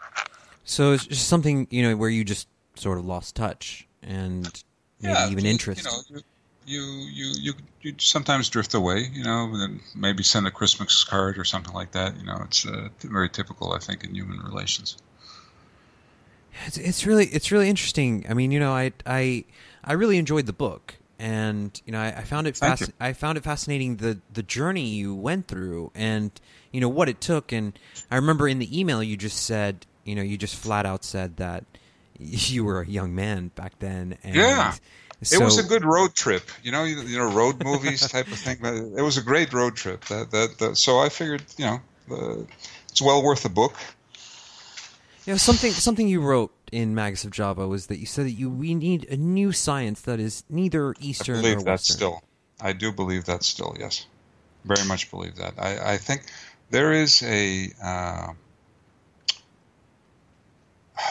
[0.65, 4.63] So it's just something you know where you just sort of lost touch and
[5.01, 5.85] maybe yeah, even interest.
[5.85, 6.23] You know,
[6.67, 9.09] you, you you you you sometimes drift away.
[9.11, 12.19] You know, and maybe send a Christmas card or something like that.
[12.19, 14.97] You know, it's uh, very typical, I think, in human relations.
[16.67, 18.25] It's, it's really it's really interesting.
[18.29, 19.45] I mean, you know, I I
[19.85, 23.39] I really enjoyed the book, and you know, I, I found it fasc- I found
[23.39, 26.31] it fascinating the the journey you went through, and
[26.73, 27.53] you know what it took.
[27.53, 27.79] And
[28.11, 31.37] I remember in the email you just said, you know, you just flat out said
[31.37, 31.65] that
[32.19, 34.19] you were a young man back then.
[34.23, 34.75] And Yeah.
[35.23, 38.31] so, it was a good road trip, you know, you, you know, road movies type
[38.31, 38.59] of thing.
[38.97, 40.05] It was a great road trip.
[40.07, 41.81] That, that, that so I figured, you know,
[42.11, 42.43] uh,
[42.91, 43.75] it's well worth a book.
[45.27, 48.33] You know, something something you wrote in Magus of Java was that you said that
[48.33, 51.97] you we need a new science that is neither I Eastern believe or that Western.
[51.97, 52.23] still.
[52.61, 53.77] I do believe that still.
[53.77, 54.07] Yes,
[54.65, 55.55] very much believe that.
[55.59, 56.23] I, I think
[56.71, 58.33] there is a uh,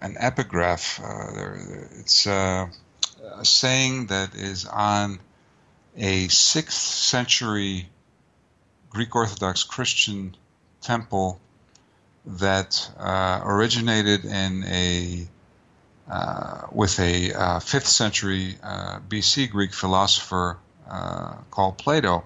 [0.00, 1.00] an epigraph.
[1.02, 2.68] Uh, there, it's uh,
[3.34, 5.18] a saying that is on
[5.96, 7.88] a sixth century
[8.90, 10.36] Greek Orthodox Christian
[10.80, 11.40] temple
[12.36, 15.26] that uh, originated in a
[16.10, 22.24] uh, with a uh, fifth century uh, BC Greek philosopher uh, called Plato,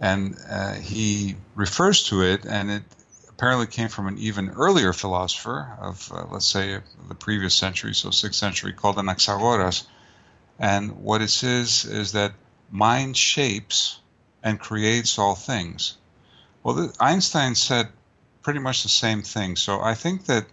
[0.00, 0.36] and
[0.80, 2.82] he refers to it, and it
[3.28, 6.78] apparently came from an even earlier philosopher of, let's say,
[7.08, 9.84] the previous century, so sixth century, called Anaxagoras.
[10.60, 12.32] And what it says is that
[12.70, 13.98] mind shapes
[14.44, 15.96] and creates all things.
[16.62, 17.88] Well, Einstein said
[18.44, 19.56] pretty much the same thing.
[19.56, 20.46] So I think that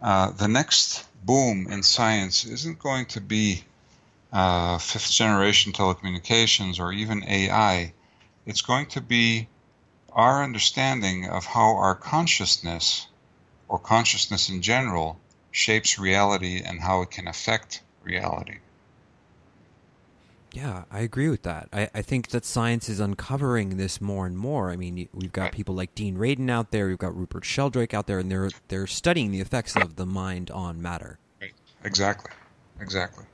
[0.00, 3.64] uh, the next boom in science isn't going to be
[4.32, 7.92] uh, fifth generation telecommunications or even AI.
[8.46, 9.48] It's going to be
[10.12, 13.06] our understanding of how our consciousness
[13.68, 15.20] or consciousness in general
[15.50, 18.58] shapes reality and how it can affect reality.
[20.52, 21.68] Yeah, I agree with that.
[21.72, 24.70] I, I think that science is uncovering this more and more.
[24.70, 28.06] I mean, we've got people like Dean Radin out there, we've got Rupert Sheldrake out
[28.06, 31.18] there, and they're they're studying the effects of the mind on matter.
[31.84, 32.32] Exactly.
[32.80, 33.24] Exactly.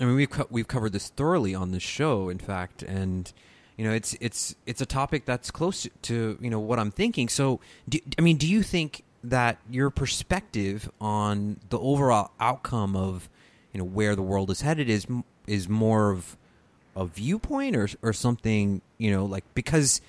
[0.00, 3.30] I mean, we've co- we've covered this thoroughly on this show, in fact, and
[3.76, 7.28] you know, it's it's it's a topic that's close to you know what I'm thinking.
[7.28, 13.28] So, do, I mean, do you think that your perspective on the overall outcome of
[13.72, 15.06] you know where the world is headed is
[15.46, 16.36] is more of
[16.98, 20.00] a viewpoint or or something you know like because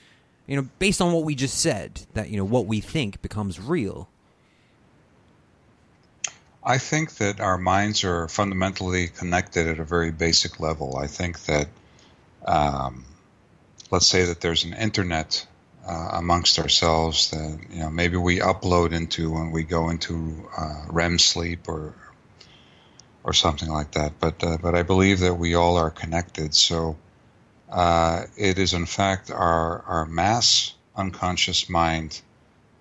[0.48, 3.60] you know based on what we just said that you know what we think becomes
[3.60, 4.10] real.
[6.64, 10.98] I think that our minds are fundamentally connected at a very basic level.
[10.98, 11.70] I think that,
[12.46, 13.06] um,
[13.92, 15.48] let's say that there's an internet
[15.88, 20.84] uh, amongst ourselves that you know maybe we upload into when we go into uh,
[20.90, 21.94] REM sleep or
[23.24, 24.20] or something like that.
[24.20, 26.54] But uh, but I believe that we all are connected.
[26.56, 26.98] So
[27.70, 32.22] uh, it is in fact our our mass unconscious mind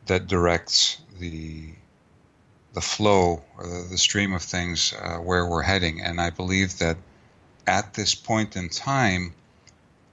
[0.06, 1.70] that directs the
[2.74, 6.00] the flow or the, the stream of things uh, where we're heading.
[6.00, 6.96] And I believe that
[7.66, 9.34] at this point in time,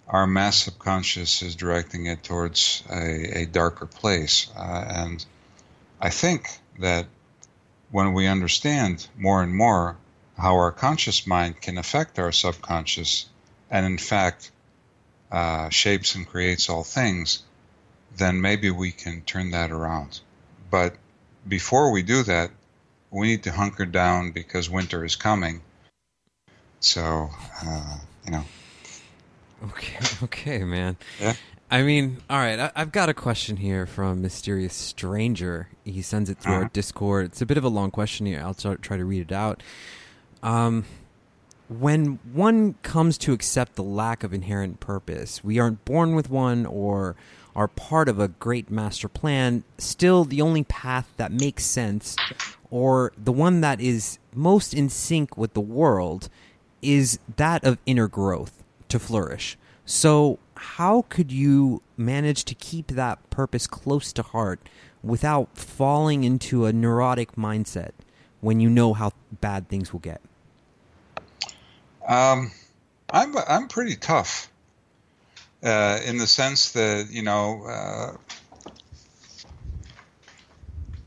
[0.07, 4.47] our mass subconscious is directing it towards a, a darker place.
[4.55, 5.25] Uh, and
[5.99, 6.49] I think
[6.79, 7.07] that
[7.91, 9.97] when we understand more and more
[10.37, 13.27] how our conscious mind can affect our subconscious
[13.69, 14.51] and, in fact,
[15.31, 17.43] uh, shapes and creates all things,
[18.17, 20.19] then maybe we can turn that around.
[20.69, 20.95] But
[21.47, 22.51] before we do that,
[23.11, 25.61] we need to hunker down because winter is coming.
[26.79, 27.29] So,
[27.65, 28.45] uh, you know.
[29.63, 30.97] Okay, okay, man.
[31.19, 31.33] Yeah.
[31.71, 32.59] I mean, all right.
[32.59, 35.69] I, have got a question here from mysterious stranger.
[35.83, 36.63] He sends it through uh-huh.
[36.63, 37.25] our Discord.
[37.25, 38.41] It's a bit of a long question here.
[38.43, 39.63] I'll try to read it out.
[40.45, 40.85] Um,
[41.69, 46.67] when one comes to accept the lack of inherent purpose, we aren't born with one
[46.67, 47.15] or
[47.55, 49.63] are part of a great master plan.
[49.79, 52.15] Still, the only path that makes sense,
[52.69, 56.29] or the one that is most in sync with the world,
[56.83, 59.57] is that of inner growth to flourish.
[59.83, 64.59] So, how could you manage to keep that purpose close to heart
[65.01, 67.91] without falling into a neurotic mindset
[68.41, 69.11] when you know how
[69.41, 70.21] bad things will get?
[72.05, 72.51] Um,
[73.09, 74.51] I'm I'm pretty tough
[75.63, 78.17] uh, in the sense that you know uh,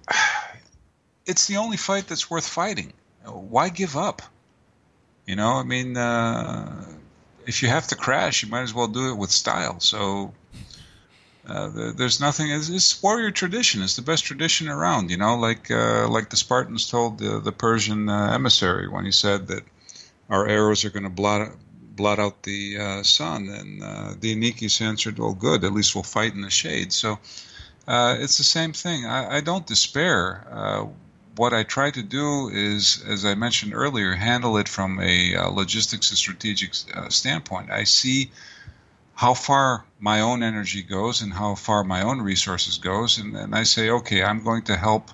[1.27, 2.93] it's the only fight that's worth fighting.
[3.25, 4.23] Why give up?
[5.27, 6.87] You know, I mean, uh,
[7.47, 9.79] if you have to crash, you might as well do it with style.
[9.79, 10.33] So
[11.47, 12.51] uh, there's nothing.
[12.51, 13.83] It's, it's, warrior tradition.
[13.83, 15.11] It's the best tradition around.
[15.11, 19.13] You know, like uh, like the Spartans told the, the Persian uh, emissary when he
[19.13, 19.63] said that
[20.29, 21.51] our arrows are going to blot
[21.97, 25.65] blot out the uh, sun, and uh, Dienekes answered, "Well, good.
[25.65, 27.19] At least we'll fight in the shade." So
[27.87, 29.07] uh, it's the same thing.
[29.07, 30.45] I, I don't despair
[31.39, 35.49] what I try to do is, as I mentioned earlier, handle it from a uh,
[35.49, 37.71] logistics and strategic uh, standpoint.
[37.71, 38.33] I see
[39.15, 43.55] how far my own energy goes and how far my own resources goes, and, and
[43.55, 45.11] I say, okay, I'm going to help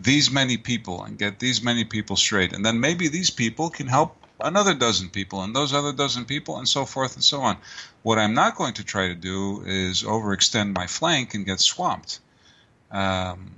[0.00, 3.88] these many people and get these many people straight, and then maybe these people can
[3.88, 7.56] help another dozen people and those other dozen people and so forth and so on.
[8.02, 12.20] What I'm not going to try to do is overextend my flank and get swamped.
[12.90, 13.50] Um,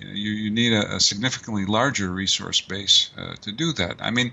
[0.00, 3.96] you, you need a, a, significantly larger resource base uh, to do that.
[4.00, 4.32] I mean,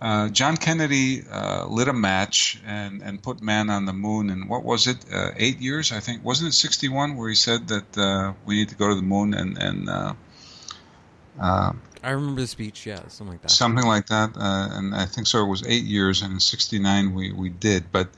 [0.00, 4.48] uh, John Kennedy uh, lit a match and, and put man on the moon in
[4.48, 6.24] what was it, uh, eight years, I think.
[6.24, 9.34] Wasn't it 61 where he said that uh, we need to go to the moon
[9.34, 9.58] and.
[9.58, 11.72] and uh,
[12.06, 13.50] I remember the speech, yeah, something like that.
[13.50, 14.30] Something like that.
[14.36, 17.90] and I think so, it was eight years, and in 69 we, we did.
[17.90, 18.10] But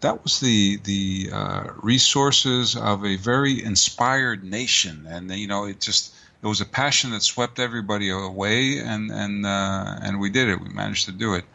[0.00, 5.80] that was the the uh, resources of a very inspired nation, and you know, it
[5.80, 10.50] just it was a passion that swept everybody away, and and uh, and we did
[10.50, 10.60] it.
[10.60, 11.46] We managed to do it.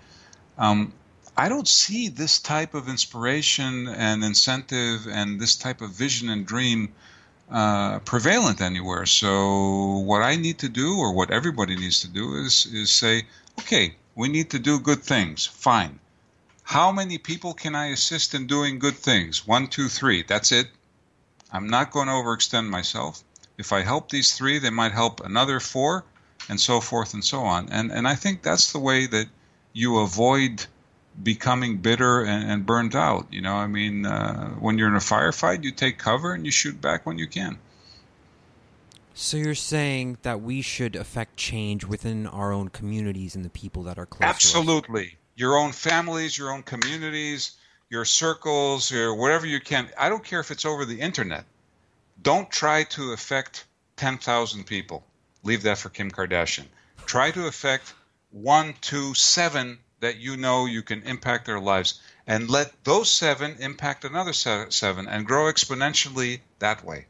[0.57, 0.91] Um,
[1.37, 6.47] I don't see this type of inspiration and incentive and this type of vision and
[6.47, 6.95] dream
[7.49, 9.05] uh, prevalent anywhere.
[9.05, 13.23] So what I need to do, or what everybody needs to do, is is say,
[13.59, 15.45] okay, we need to do good things.
[15.45, 15.99] Fine
[16.65, 19.45] how many people can I assist in doing good things?
[19.45, 20.23] One, two, three.
[20.23, 20.67] That's it.
[21.51, 23.23] I'm not going to overextend myself.
[23.59, 26.03] If I help these three, they might help another four,
[26.49, 27.69] and so forth and so on.
[27.69, 29.27] And and I think that's the way that
[29.73, 30.65] you avoid
[31.21, 33.27] becoming bitter and, and burned out.
[33.31, 36.51] You know, I mean, uh, when you're in a firefight, you take cover and you
[36.51, 37.57] shoot back when you can.
[39.13, 43.83] So you're saying that we should affect change within our own communities and the people
[43.83, 44.29] that are close.
[44.29, 47.51] Absolutely your own families, your own communities,
[47.89, 49.89] your circles, or whatever you can.
[49.97, 51.45] I don't care if it's over the internet.
[52.21, 53.65] Don't try to affect
[53.97, 55.05] 10,000 people.
[55.43, 56.65] Leave that for Kim Kardashian.
[57.05, 57.93] Try to affect
[58.31, 63.55] one, two, seven that you know you can impact their lives, and let those seven
[63.59, 67.07] impact another seven and grow exponentially that way.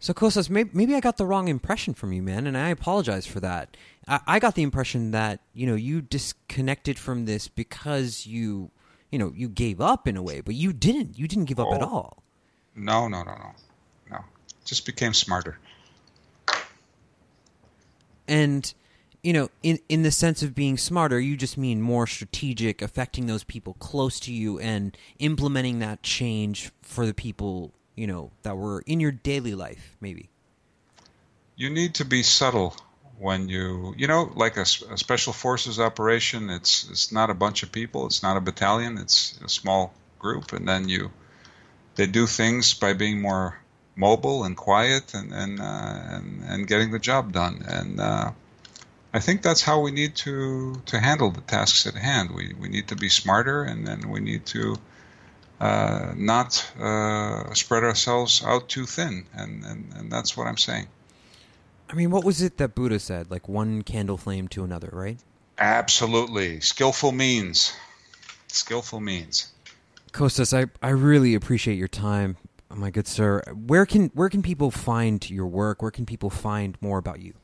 [0.00, 3.26] So, Kostas, maybe, maybe I got the wrong impression from you, man, and I apologize
[3.26, 3.74] for that.
[4.06, 8.70] I, I got the impression that you know you disconnected from this because you
[9.10, 11.18] you know you gave up in a way, but you didn't.
[11.18, 11.74] You didn't give up oh.
[11.74, 12.22] at all.
[12.76, 13.54] No, no, no, no,
[14.10, 14.18] no.
[14.66, 15.58] Just became smarter.
[18.28, 18.74] And
[19.24, 23.26] you know, in in the sense of being smarter, you just mean more strategic, affecting
[23.26, 28.54] those people close to you and implementing that change for the people you know that
[28.56, 30.28] were in your daily life, maybe.
[31.56, 32.76] You need to be subtle
[33.18, 37.62] when you you know like a, a, special forces operation it's it's not a bunch
[37.62, 41.12] of people it's not a battalion it's a small group and then you
[41.94, 43.56] they do things by being more
[43.94, 48.32] mobile and quiet and and uh, and, and getting the job done and uh,
[49.14, 52.68] I think that's how we need to to handle the tasks at hand we we
[52.68, 54.76] need to be smarter and then we need to
[55.60, 60.88] uh, not uh, spread ourselves out too thin, and, and, and that's what I'm saying.
[61.88, 63.30] I mean, what was it that Buddha said?
[63.30, 65.18] Like one candle flame to another, right?
[65.58, 66.60] Absolutely.
[66.60, 67.72] Skillful means.
[68.48, 69.52] Skillful means.
[70.12, 72.36] Kostas, I, I really appreciate your time,
[72.68, 73.42] my good sir.
[73.52, 75.82] Where can where can people find your work?
[75.82, 77.34] Where can people find more about you?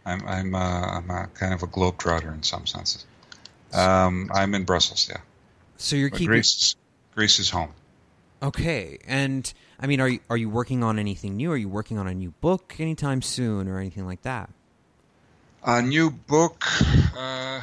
[0.05, 3.05] I'm i'm uh, i'm a kind of a globetrotter in some senses
[3.73, 5.17] um i'm in brussels yeah
[5.77, 6.75] so you're but keeping greece
[7.15, 7.71] greece is home
[8.41, 11.97] okay and i mean are you are you working on anything new are you working
[11.97, 14.49] on a new book anytime soon or anything like that
[15.67, 16.65] a new book.
[17.17, 17.61] Uh,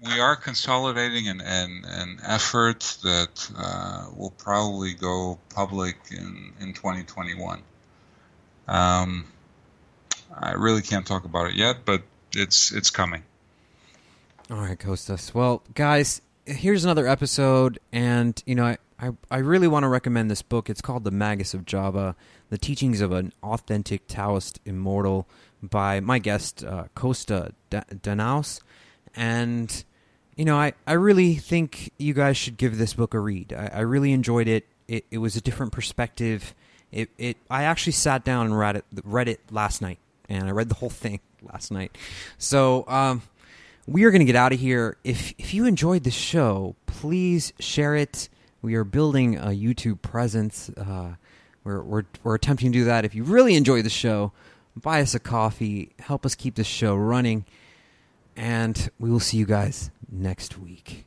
[0.00, 6.72] we are consolidating an, an, an effort that uh, will probably go public in, in
[6.72, 7.62] 2021.
[8.68, 9.26] Um,
[10.36, 12.02] I really can't talk about it yet, but
[12.32, 13.22] it's it's coming.
[14.52, 15.32] All right, Kostas.
[15.32, 20.30] Well, guys, here's another episode, and you know, I, I, I really want to recommend
[20.30, 20.68] this book.
[20.68, 22.14] It's called The Magus of Java:
[22.50, 25.26] The Teachings of an Authentic Taoist Immortal
[25.62, 28.60] by my guest uh, Costa Danaos,
[29.16, 29.84] and
[30.36, 33.54] you know I, I really think you guys should give this book a read.
[33.54, 34.66] I, I really enjoyed it.
[34.86, 35.06] it.
[35.10, 36.54] It was a different perspective.
[36.90, 39.98] It, it I actually sat down and read it read it last night,
[40.28, 41.96] and I read the whole thing last night.
[42.36, 43.22] So um,
[43.86, 44.96] we are going to get out of here.
[45.04, 48.28] If if you enjoyed the show, please share it.
[48.60, 50.70] We are building a YouTube presence.
[50.70, 51.14] Uh,
[51.64, 53.04] we're, we're we're attempting to do that.
[53.04, 54.32] If you really enjoy the show
[54.76, 57.44] buy us a coffee, help us keep this show running,
[58.36, 61.06] and we will see you guys next week.